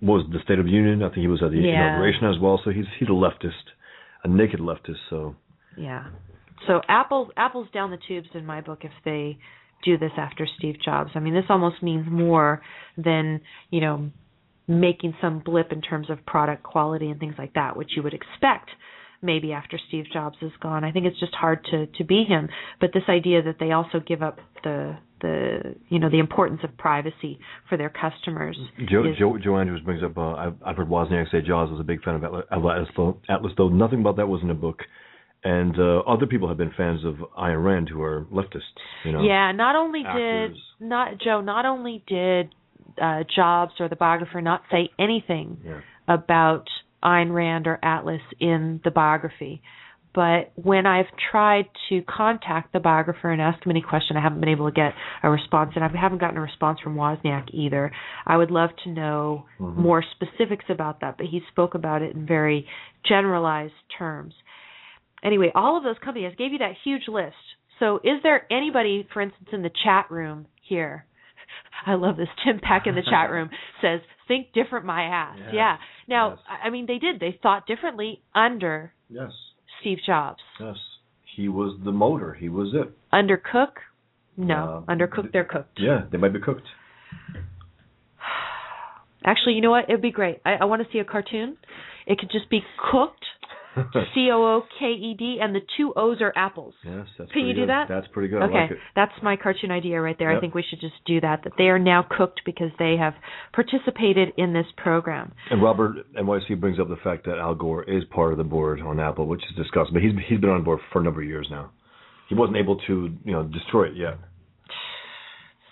[0.00, 1.02] was the State of the Union.
[1.02, 1.86] I think he was at the Yeah.
[1.86, 2.60] inauguration as well.
[2.64, 3.74] So he's he's a leftist,
[4.24, 4.98] a naked leftist.
[5.10, 5.34] So
[5.76, 6.06] Yeah.
[6.66, 9.38] So Apple's Apple's down the tubes in my book if they
[9.84, 11.10] do this after Steve Jobs.
[11.14, 12.62] I mean, this almost means more
[12.96, 14.10] than, you know,
[14.66, 18.14] making some blip in terms of product quality and things like that, which you would
[18.14, 18.70] expect
[19.22, 20.84] maybe after Steve Jobs is gone.
[20.84, 22.48] I think it's just hard to to be him.
[22.80, 26.76] But this idea that they also give up the the you know the importance of
[26.78, 28.56] privacy for their customers.
[28.88, 30.16] Joe, is- Joe, Joe Andrews brings up.
[30.16, 33.18] Uh, I've, I've heard Wozniak say Jobs was a big fan of Atlas, Atlas, though,
[33.28, 34.78] Atlas, though nothing about that was in the book.
[35.42, 38.60] And uh, other people have been fans of Ayn Rand who are leftists.
[39.04, 39.22] You know.
[39.22, 42.54] Yeah, not only did not Joe, not only did
[43.00, 45.80] uh Jobs or the biographer not say anything Yeah.
[46.08, 46.66] about
[47.02, 49.62] Ayn Rand or Atlas in the biography,
[50.12, 54.40] but when I've tried to contact the biographer and ask him any question, I haven't
[54.40, 57.92] been able to get a response, and I haven't gotten a response from Wozniak either.
[58.26, 59.76] I would love to know Mhm.
[59.76, 62.66] more specifics about that, but he spoke about it in very
[63.04, 64.34] generalized terms.
[65.22, 67.34] Anyway, all of those companies I gave you that huge list.
[67.78, 71.06] So, is there anybody, for instance, in the chat room here?
[71.86, 72.28] I love this.
[72.44, 73.48] Tim Peck in the chat room
[73.82, 75.50] says, "Think different, my ass." Yes.
[75.54, 75.76] Yeah.
[76.08, 76.38] Now, Yes.
[76.48, 77.20] I I mean, they did.
[77.20, 79.30] They thought differently under Yes.
[79.80, 80.40] Steve Jobs.
[80.60, 80.76] Yes.
[81.36, 82.34] He was the motor.
[82.34, 82.90] He was it.
[83.12, 83.80] Under Cook,
[84.36, 84.84] no.
[84.86, 85.78] Uh, under Cook, they're cooked.
[85.80, 86.66] Yeah, they might be cooked.
[89.24, 89.84] Actually, you know what?
[89.88, 90.40] It'd be great.
[90.44, 91.56] I, I want to see a cartoon.
[92.06, 92.60] It could just be
[92.90, 93.24] cooked,
[94.14, 96.74] C O O K E D, and the two O's are apples.
[96.84, 97.68] yes, that's Can you do good.
[97.68, 97.86] that?
[97.88, 98.42] That's pretty good.
[98.42, 100.36] okay, like that's my cartoon idea right there.
[100.36, 101.44] I think we should just do that.
[101.44, 103.14] That they are now cooked because they have
[103.52, 105.32] participated in this program.
[105.50, 108.80] And Robert NYC brings up the fact that Al Gore is part of the board
[108.80, 109.94] on Apple, which is disgusting.
[109.94, 111.70] But he's he's been on board for a number of years now.
[112.28, 114.18] He wasn't able to, you know, destroy it yet.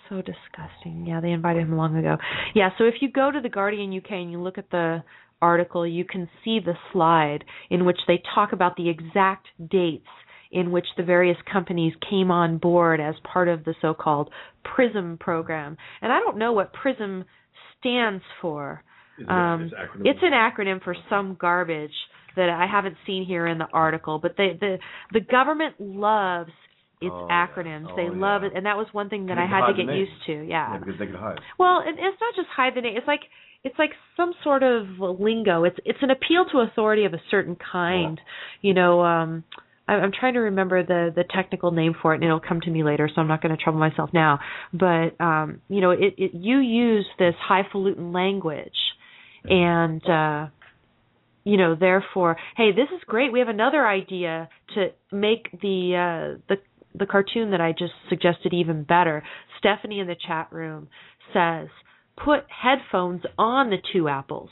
[0.09, 1.05] So disgusting.
[1.07, 2.17] Yeah, they invited him long ago.
[2.55, 5.03] Yeah, so if you go to the Guardian UK and you look at the
[5.41, 10.07] article, you can see the slide in which they talk about the exact dates
[10.51, 14.31] in which the various companies came on board as part of the so-called
[14.63, 15.77] PRISM program.
[16.01, 17.23] And I don't know what PRISM
[17.79, 18.83] stands for.
[19.27, 19.69] Um,
[20.05, 21.93] it's an acronym for some garbage
[22.35, 24.77] that I haven't seen here in the article, but they, the
[25.11, 26.51] the government loves
[27.01, 27.47] its Oh, yeah.
[27.47, 27.87] acronyms.
[27.91, 28.47] Oh, they love yeah.
[28.49, 30.33] it, and that was one thing that I had to get used to.
[30.33, 30.73] Yeah.
[30.73, 31.39] yeah, because they could hide.
[31.57, 32.97] Well, and it's not just hide the name.
[32.97, 33.21] It's like
[33.63, 35.63] it's like some sort of lingo.
[35.63, 38.19] It's it's an appeal to authority of a certain kind.
[38.61, 39.43] You know, um
[39.87, 42.69] I- I'm trying to remember the the technical name for it, and it'll come to
[42.69, 43.09] me later.
[43.13, 44.39] So I'm not going to trouble myself now.
[44.73, 48.77] But um, you know, it, it you use this highfalutin language,
[49.45, 50.47] and uh,
[51.43, 53.31] you know, therefore, hey, this is great.
[53.33, 56.57] We have another idea to make the uh, the
[56.95, 59.23] the cartoon that I just suggested even better.
[59.57, 60.87] Stephanie in the chat room
[61.33, 61.67] says,
[62.23, 64.49] put headphones on the two apples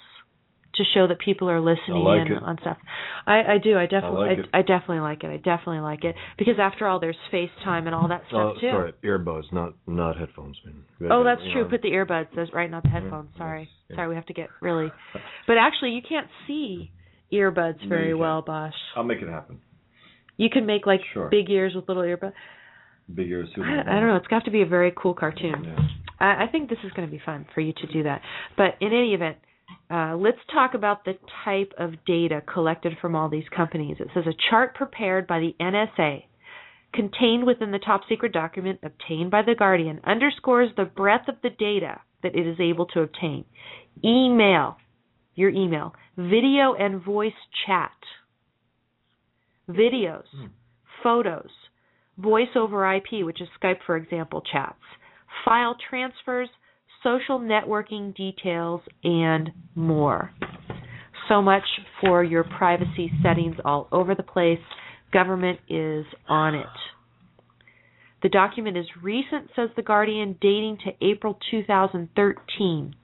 [0.76, 2.44] to show that people are listening I like in it.
[2.44, 2.78] on stuff.
[3.26, 3.78] I, I do.
[3.78, 4.28] I definitely.
[4.28, 4.46] like it.
[4.54, 5.28] I, I definitely like it.
[5.28, 8.62] I definitely like it because after all, there's FaceTime and all that oh, stuff Oh,
[8.62, 8.70] too.
[8.72, 11.12] sorry, earbuds, not not headphones, man.
[11.12, 11.64] Oh, that's you true.
[11.64, 11.70] know.
[11.70, 12.28] Put the earbuds.
[12.36, 12.98] That's right, not the mm-hmm.
[13.06, 13.30] headphones.
[13.32, 13.70] yes, Sorry.
[13.90, 13.96] yeah.
[13.96, 14.92] Sorry, we have to get really.
[15.48, 16.92] But actually, you can't see
[17.34, 18.74] earbuds very you well, Bosch.
[18.96, 19.60] I'll make it happen.
[20.38, 21.30] You can make like Sure.
[21.30, 22.34] big ears with little earbuds.
[23.14, 23.50] Big ears.
[23.58, 24.16] I, I don't know.
[24.18, 25.64] It's got to be a very cool cartoon.
[25.64, 25.88] Yeah.
[26.20, 28.22] I, I think this is going to be fun for you to do that.
[28.58, 29.38] But in any event,
[29.90, 31.14] uh, let's talk about the
[31.46, 33.98] type of data collected from all these companies.
[34.00, 36.24] It says a chart prepared by the NSA,
[36.94, 41.50] contained within the top secret document obtained by the Guardian, underscores the breadth of the
[41.50, 43.46] data that it is able to obtain.
[44.04, 44.78] Email,
[45.36, 47.32] your email, video and voice
[47.66, 47.92] chat,
[49.70, 50.48] videos, hmm.
[51.04, 51.50] photos,
[52.18, 54.76] voice over IP, which is Skype, for example, chats,
[55.46, 56.50] file transfers,
[57.04, 60.32] social networking details, and more.
[61.30, 61.64] So much
[62.02, 64.60] for your privacy settings all over the place.
[65.12, 66.66] Government is on it.
[68.24, 72.96] The document is recent, says The Guardian, dating to April 2013.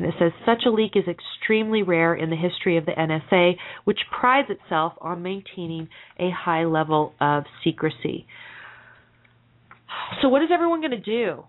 [0.00, 3.56] And it says such a leak is extremely rare in the history of the NSA,
[3.84, 8.26] which prides itself on maintaining a high level of secrecy.
[10.22, 11.44] So, what is everyone going to do?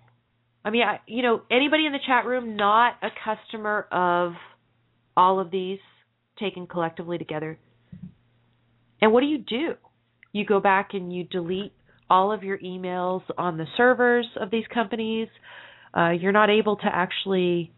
[0.65, 4.33] I mean, I, you know, anybody in the chat room not a customer of
[5.15, 5.79] all of these
[6.37, 7.57] taken collectively together?
[9.01, 9.75] And what do you do?
[10.33, 11.71] You go back and you delete
[12.09, 15.29] all of your emails on the servers of these companies.
[15.95, 17.71] Uh, you're not able to actually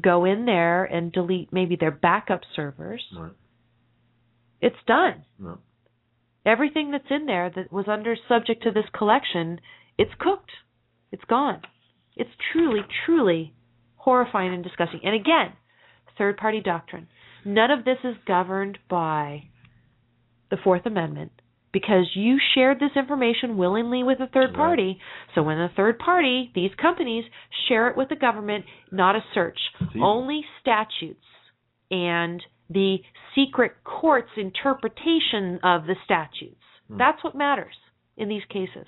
[0.00, 3.02] go in there and delete maybe their backup servers.
[3.16, 3.32] Right.
[4.60, 5.24] It's done.
[5.38, 5.58] No.
[6.46, 9.60] everything that's in there that was under subject to this collection,
[9.98, 10.50] it's cooked.
[11.10, 11.62] It's gone.
[12.16, 13.54] It's truly, truly
[13.96, 15.00] horrifying and disgusting.
[15.04, 15.52] And again,
[16.18, 17.08] third party doctrine.
[17.44, 19.44] None of this is governed by
[20.50, 21.32] the Fourth Amendment
[21.72, 24.98] because you shared this information willingly with a third party.
[24.98, 25.34] Right.
[25.34, 27.24] So when the third party, these companies,
[27.68, 29.58] share it with the government, not a search,
[30.00, 31.24] only statutes
[31.90, 32.98] and the
[33.34, 36.56] secret court's interpretation of the statutes.
[36.88, 36.98] Hmm.
[36.98, 37.74] That's what matters
[38.16, 38.86] in these cases.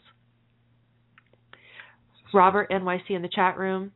[2.32, 3.92] Robert NYC in the chat room.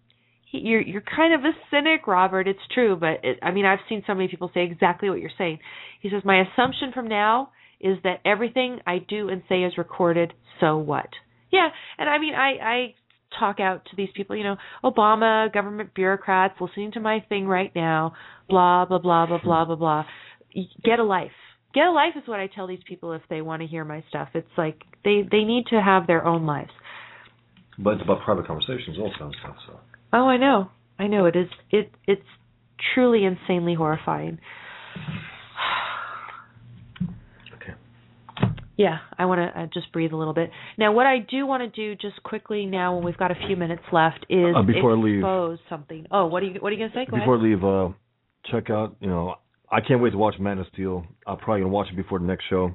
[0.50, 2.46] He, you're you're kind of a cynic, Robert.
[2.46, 5.30] It's true, but it, I mean I've seen so many people say exactly what you're
[5.36, 5.58] saying.
[6.00, 7.50] He says my assumption from now
[7.80, 10.32] is that everything I do and say is recorded.
[10.60, 11.08] So what?
[11.50, 11.68] Yeah,
[11.98, 12.94] and I mean I I
[13.38, 17.72] talk out to these people, you know, Obama, government bureaucrats listening to my thing right
[17.74, 18.14] now,
[18.48, 20.04] blah blah blah blah blah blah blah.
[20.84, 21.30] Get a life.
[21.74, 24.02] Get a life is what I tell these people if they want to hear my
[24.08, 24.28] stuff.
[24.34, 26.70] It's like they they need to have their own lives.
[27.78, 29.56] But it's about private conversations also and stuff.
[29.66, 29.78] So.
[30.12, 30.70] Oh, I know.
[30.98, 31.48] I know it is.
[31.70, 32.22] It it's
[32.94, 34.38] truly insanely horrifying.
[38.78, 40.50] Yeah, I want to uh, just breathe a little bit.
[40.78, 43.56] Now, what I do want to do just quickly now, when we've got a few
[43.56, 46.06] minutes left, is uh, before expose I leave, something.
[46.12, 47.10] Oh, what are you what are you gonna say?
[47.10, 47.44] Go before ahead.
[47.44, 47.88] I leave, uh,
[48.50, 48.94] check out.
[49.00, 49.34] You know,
[49.70, 51.04] I can't wait to watch Man of Steel.
[51.26, 52.72] I'm probably gonna watch it before the next show.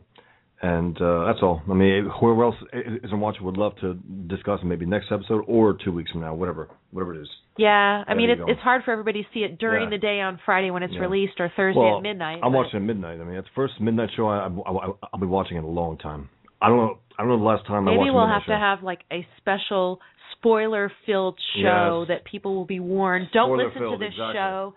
[0.63, 1.61] And uh, that's all.
[1.69, 2.55] I mean, whoever else
[3.03, 3.95] isn't watching would love to
[4.27, 7.27] discuss it maybe next episode or two weeks from now, whatever, whatever it is.
[7.57, 9.97] Yeah, I mean, it's it's hard for everybody to see it during yeah.
[9.97, 11.01] the day on Friday when it's yeah.
[11.01, 12.39] released or Thursday well, at midnight.
[12.41, 12.59] I'm but...
[12.59, 13.19] watching at midnight.
[13.19, 16.29] I mean, it's the first midnight show I, I'll be watching in a long time.
[16.61, 16.97] I don't know.
[17.19, 18.07] I don't know the last time Maybe I watched.
[18.07, 18.53] Maybe we'll have show.
[18.53, 19.99] to have like a special
[20.37, 22.07] spoiler-filled show yes.
[22.07, 23.27] that people will be warned.
[23.33, 24.33] Don't listen to this exactly.
[24.33, 24.73] show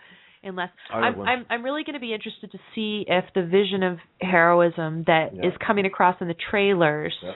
[0.47, 3.99] unless I'm, I'm I'm really going to be interested to see if the vision of
[4.21, 5.47] heroism that yeah.
[5.47, 7.33] is coming across in the trailers yeah.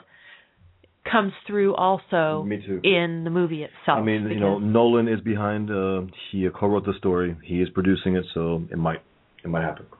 [1.10, 2.80] comes through also Me too.
[2.82, 3.98] in the movie itself.
[3.98, 5.70] I mean, you know, Nolan is behind.
[5.70, 7.36] Uh, he co-wrote the story.
[7.44, 9.02] He is producing it, so it might
[9.44, 9.86] it might happen.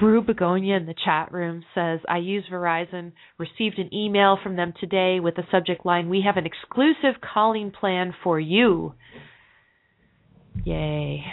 [0.00, 4.72] Rue Begonia in the chat room says, I use Verizon, received an email from them
[4.80, 8.94] today with the subject line, We have an exclusive calling plan for you.
[10.64, 11.24] Yay.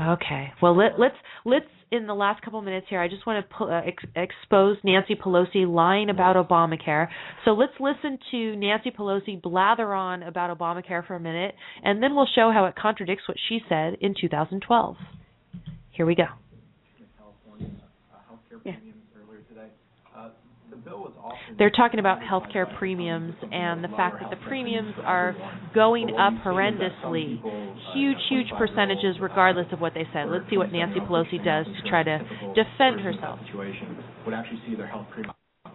[0.00, 0.52] Okay.
[0.60, 1.14] Well, let, let's
[1.44, 3.00] let's in the last couple minutes here.
[3.00, 7.08] I just want to uh, ex- expose Nancy Pelosi lying about Obamacare.
[7.44, 12.14] So let's listen to Nancy Pelosi blather on about Obamacare for a minute, and then
[12.16, 14.96] we'll show how it contradicts what she said in 2012.
[15.92, 16.24] Here we go.
[18.64, 18.72] Yeah.
[21.58, 25.36] They're talking about health care premiums and the fact that the premiums are
[25.74, 27.40] going up horrendously.
[27.94, 30.28] Huge, huge percentages, regardless of what they said.
[30.28, 32.18] Let's see what Nancy Pelosi does to try to
[32.54, 33.38] defend herself.
[34.24, 35.34] Would actually see their health premium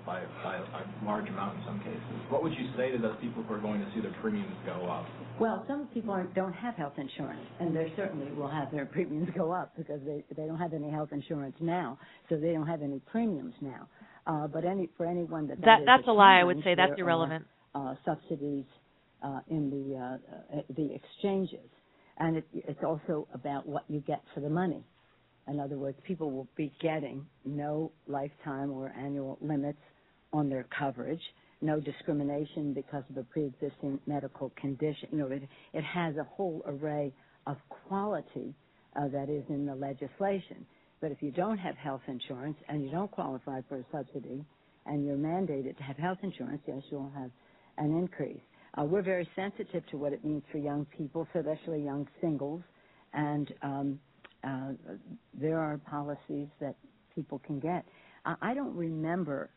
[0.10, 2.02] by, by a large amount in some cases.
[2.30, 4.86] What would you say to those people who are going to see their premiums go
[4.86, 5.06] up?
[5.40, 9.30] Well, some people aren't, don't have health insurance, and they certainly will have their premiums
[9.36, 12.82] go up because they they don't have any health insurance now, so they don't have
[12.82, 13.88] any premiums now.
[14.30, 16.40] Uh, but any for anyone that that, that that's a lie.
[16.40, 17.46] I would say that's irrelevant.
[17.74, 18.66] Are, uh, subsidies
[19.24, 21.70] uh, in the uh, uh, the exchanges,
[22.20, 24.84] and it, it's also about what you get for the money.
[25.48, 29.80] In other words, people will be getting no lifetime or annual limits
[30.32, 31.22] on their coverage,
[31.62, 35.10] no discrimination because of a pre-existing medical condition.
[35.12, 35.42] You know, it,
[35.74, 37.12] it has a whole array
[37.48, 37.58] of
[37.88, 38.54] quality
[38.96, 40.68] uh, that is in the legislation.
[41.02, 44.44] But if you don't have health insurance and you don't qualify for a subsidy
[44.86, 47.32] and you're mandated to have health insurance, yes, you'll have
[47.78, 48.42] an increase.
[48.78, 52.62] Uh, we're very sensitive to what it means for young people, especially young singles,
[53.14, 54.00] and um,
[54.44, 54.72] uh,
[55.34, 56.76] there are policies that
[57.16, 57.86] people can get.
[58.26, 59.50] I, I don't remember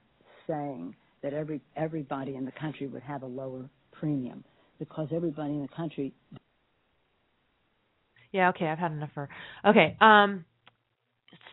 [0.47, 4.45] saying that every everybody in the country would have a lower premium
[4.79, 6.13] because everybody in the country.
[8.33, 8.49] Yeah.
[8.51, 8.67] Okay.
[8.67, 9.29] I've had enough for.
[9.67, 9.97] Okay.
[10.01, 10.45] Um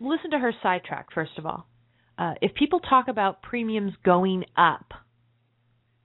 [0.02, 1.68] listen to her sidetrack first of all.
[2.18, 4.92] Uh, if people talk about premiums going up,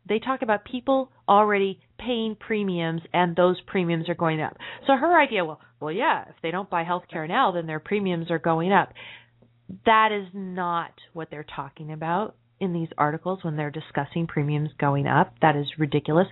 [0.08, 4.56] they talk about people already paying premiums and those premiums are going up.
[4.86, 7.80] So her idea, well, well, yeah, if they don't buy health care now, then their
[7.80, 8.92] premiums are going up.
[9.86, 15.06] That is not what they're talking about in these articles when they're discussing premiums going
[15.06, 15.34] up.
[15.42, 16.26] That is ridiculous.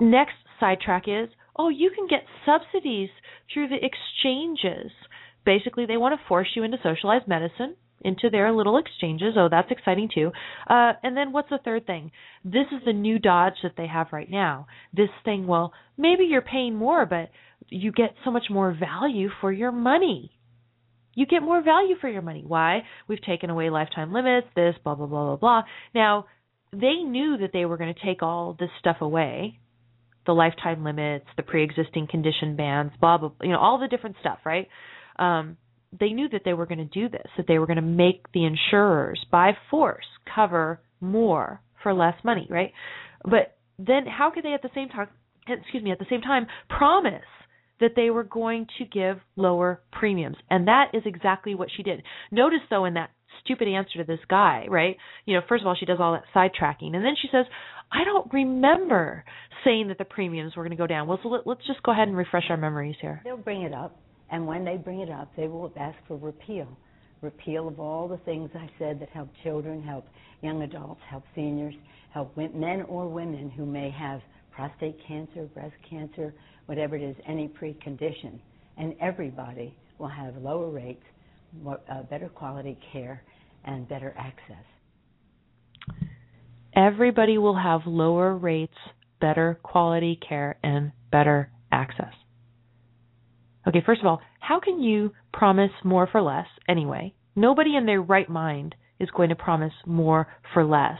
[0.00, 3.10] Next sidetrack is, oh, you can get subsidies
[3.52, 4.90] through the exchanges
[5.44, 9.34] basically they want to force you into socialized medicine into their little exchanges.
[9.36, 10.32] Oh, that's exciting too.
[10.68, 12.10] Uh, and then what's the third thing?
[12.44, 14.66] This is the new dodge that they have right now.
[14.94, 17.30] This thing, well, maybe you're paying more, but
[17.68, 20.32] you get so much more value for your money.
[21.14, 22.44] you get more value for your money.
[22.46, 22.84] Why?
[23.08, 25.62] We've taken away lifetime limits, this, blah, blah, blah, blah, blah.
[25.94, 26.26] Now,
[26.72, 29.58] they knew that they were going to take all this stuff away
[30.26, 34.16] the lifetime limits, the pre existing condition bans, blah, blah, you know, all the different
[34.20, 34.68] stuff, right?
[35.20, 35.56] Um,
[35.98, 38.24] they knew that they were going to do this, that they were going to make
[38.32, 42.72] the insurers by force cover more for less money, right?
[43.24, 45.08] But then how could they at the same time,
[45.48, 47.22] excuse me, at the same time promise
[47.80, 50.36] that they were going to give lower premiums?
[50.48, 52.02] And that is exactly what she did.
[52.30, 53.10] Notice though in that
[53.44, 54.96] stupid answer to this guy, right?
[55.24, 57.46] You know, first of all, she does all that sidetracking, and then she says,
[57.90, 59.24] "I don't remember
[59.64, 61.92] saying that the premiums were going to go down." Well, so let, let's just go
[61.92, 63.20] ahead and refresh our memories here.
[63.24, 63.98] They'll bring it up,
[64.30, 66.68] and when they bring it up, they will ask for repeal.
[67.20, 70.06] Repeal of all the things I said that help children, help
[70.42, 71.74] young adults, help seniors,
[72.12, 74.20] help men or women who may have
[74.50, 76.32] prostate cancer, breast cancer,
[76.66, 78.38] whatever it is, any precondition.
[78.78, 81.02] And everybody will have lower rates,
[81.62, 83.22] more, uh, better quality care,
[83.64, 84.64] and better access.
[86.74, 88.76] Everybody will have lower rates,
[89.20, 92.14] better quality care, and better access.
[93.70, 97.14] Okay, first of all, how can you promise more for less anyway?
[97.36, 100.98] Nobody in their right mind is going to promise more for less.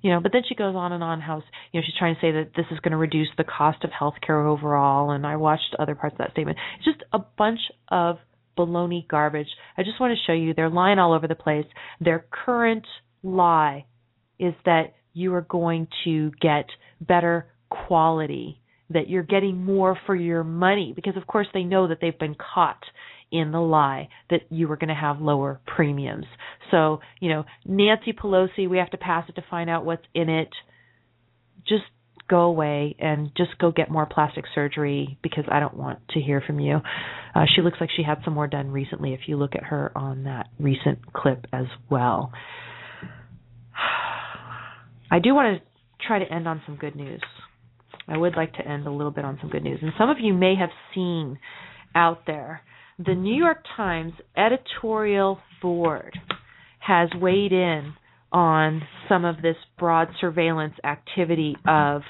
[0.00, 2.20] You know, but then she goes on and on how you know she's trying to
[2.20, 5.74] say that this is going to reduce the cost of healthcare overall and I watched
[5.78, 6.58] other parts of that statement.
[6.76, 8.18] It's just a bunch of
[8.56, 9.48] baloney garbage.
[9.76, 11.66] I just want to show you they're lying all over the place.
[12.00, 12.86] Their current
[13.24, 13.86] lie
[14.38, 16.66] is that you are going to get
[17.00, 18.60] better quality,
[18.92, 22.36] that you're getting more for your money, because of course they know that they've been
[22.36, 22.82] caught
[23.32, 26.26] in the lie that you were going to have lower premiums.
[26.70, 30.28] So, you know, Nancy Pelosi, we have to pass it to find out what's in
[30.28, 30.50] it.
[31.66, 31.84] Just
[32.28, 36.42] go away and just go get more plastic surgery because I don't want to hear
[36.46, 36.80] from you.
[37.34, 39.90] Uh, she looks like she had some more done recently if you look at her
[39.96, 42.32] on that recent clip as well.
[45.10, 47.20] I do want to try to end on some good news.
[48.08, 49.78] I would like to end a little bit on some good news.
[49.82, 51.38] And some of you may have seen
[51.94, 52.62] out there
[52.98, 56.18] the New York Times editorial board
[56.78, 57.94] has weighed in
[58.32, 62.02] on some of this broad surveillance activity of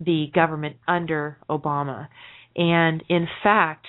[0.00, 2.08] the government under Obama.
[2.56, 3.86] And in fact,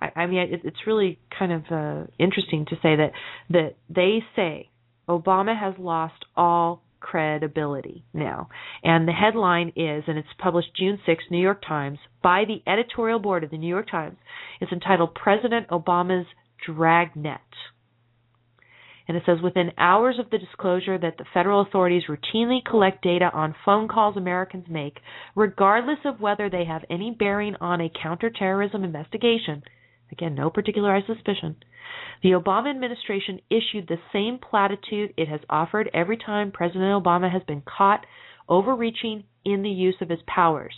[0.00, 3.10] I, mean, it, it's really kind of uh, interesting to say that
[3.50, 4.70] that they say
[5.08, 8.48] Obama has lost all credibility now.
[8.82, 13.18] And the headline is, and it's published June 6, New York Times, by the editorial
[13.18, 14.16] board of the New York Times.
[14.60, 16.26] It's entitled President Obama's
[16.66, 17.40] Dragnet.
[19.08, 23.30] And it says within hours of the disclosure that the federal authorities routinely collect data
[23.32, 24.98] on phone calls Americans make,
[25.34, 29.62] regardless of whether they have any bearing on a counterterrorism investigation.
[30.10, 31.56] Again, no particularized suspicion.
[32.22, 37.42] The Obama administration issued the same platitude it has offered every time President Obama has
[37.44, 38.06] been caught
[38.48, 40.74] overreaching in the use of his powers.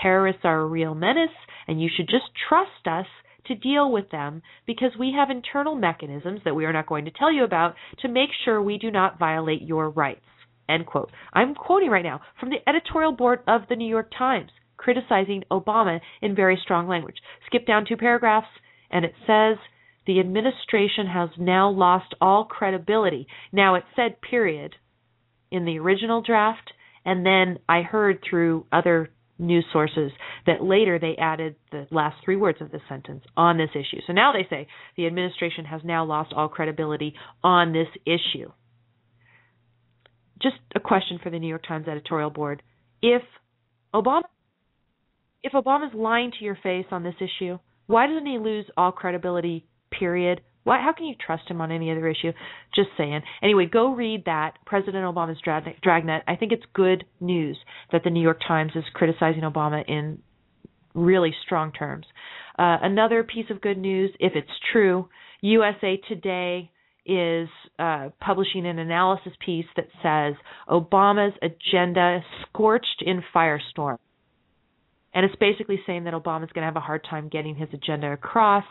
[0.00, 1.34] Terrorists are a real menace,
[1.66, 3.06] and you should just trust us
[3.46, 7.10] to deal with them because we have internal mechanisms that we are not going to
[7.10, 10.24] tell you about to make sure we do not violate your rights.
[10.68, 11.10] End quote.
[11.32, 14.50] I'm quoting right now from the editorial board of the New York Times
[14.82, 17.16] criticizing Obama in very strong language.
[17.46, 18.48] Skip down two paragraphs
[18.90, 19.56] and it says
[20.06, 23.26] the administration has now lost all credibility.
[23.52, 24.74] Now it said period
[25.50, 26.72] in the original draft,
[27.04, 30.10] and then I heard through other news sources
[30.46, 34.00] that later they added the last three words of this sentence on this issue.
[34.06, 34.66] So now they say
[34.96, 38.50] the administration has now lost all credibility on this issue.
[40.40, 42.62] Just a question for the New York Times editorial board.
[43.00, 43.22] If
[43.94, 44.22] Obama
[45.42, 49.66] if Obama's lying to your face on this issue, why doesn't he lose all credibility
[49.92, 50.40] period.
[50.64, 52.32] Why, how can you trust him on any other issue?
[52.74, 53.20] Just saying.
[53.42, 56.22] Anyway, go read that President Obama's dragnet.
[56.26, 57.58] I think it's good news
[57.90, 60.20] that the New York Times is criticizing Obama in
[60.94, 62.06] really strong terms.
[62.58, 65.08] Uh, another piece of good news, if it's true,
[65.40, 66.70] USA Today
[67.04, 67.48] is
[67.80, 70.34] uh, publishing an analysis piece that says
[70.68, 73.98] Obama's agenda scorched in firestorm.
[75.14, 78.12] And it's basically saying that Obama's going to have a hard time getting his agenda
[78.12, 78.64] across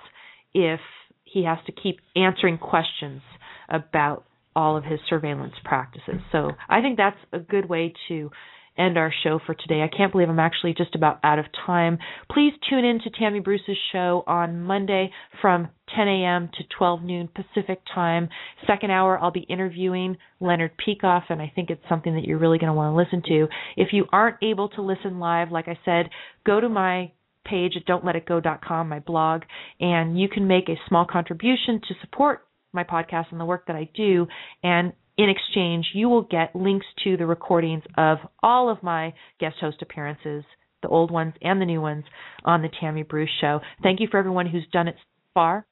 [0.54, 0.80] if
[1.24, 3.22] he has to keep answering questions
[3.70, 4.26] about
[4.56, 6.20] all of his surveillance practices.
[6.32, 8.32] So I think that's a good way to
[8.78, 9.82] end our show for today.
[9.82, 11.98] I can't believe I'm actually just about out of time.
[12.32, 15.12] Please tune in to Tammy Bruce's show on Monday
[15.42, 16.50] from 10 a.m.
[16.58, 18.30] to 12 noon Pacific time.
[18.66, 22.58] Second hour, I'll be interviewing Leonard Peikoff, and I think it's something that you're really
[22.58, 23.48] going to want to listen to.
[23.76, 26.10] If you aren't able to listen live, like I said,
[26.46, 27.12] go to my
[27.46, 29.42] page at don'tletitgo.com, my blog,
[29.80, 33.76] and you can make a small contribution to support my podcast and the work that
[33.76, 34.28] I do.
[34.64, 39.58] And in exchange, you will get links to the recordings of all of my guest
[39.60, 40.44] host appearances,
[40.82, 42.06] the old ones and the new ones,
[42.44, 43.60] on the Tammy Bruce Show.
[43.84, 44.96] Thank you for everyone who's done it
[45.34, 45.66] far.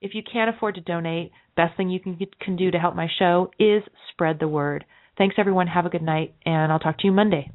[0.00, 3.08] If you can't afford to donate, best thing you can can do to help my
[3.18, 3.82] show is
[4.12, 4.84] spread the word.
[5.18, 5.66] Thanks everyone.
[5.66, 7.50] Have a good night, and I'll talk to you Monday.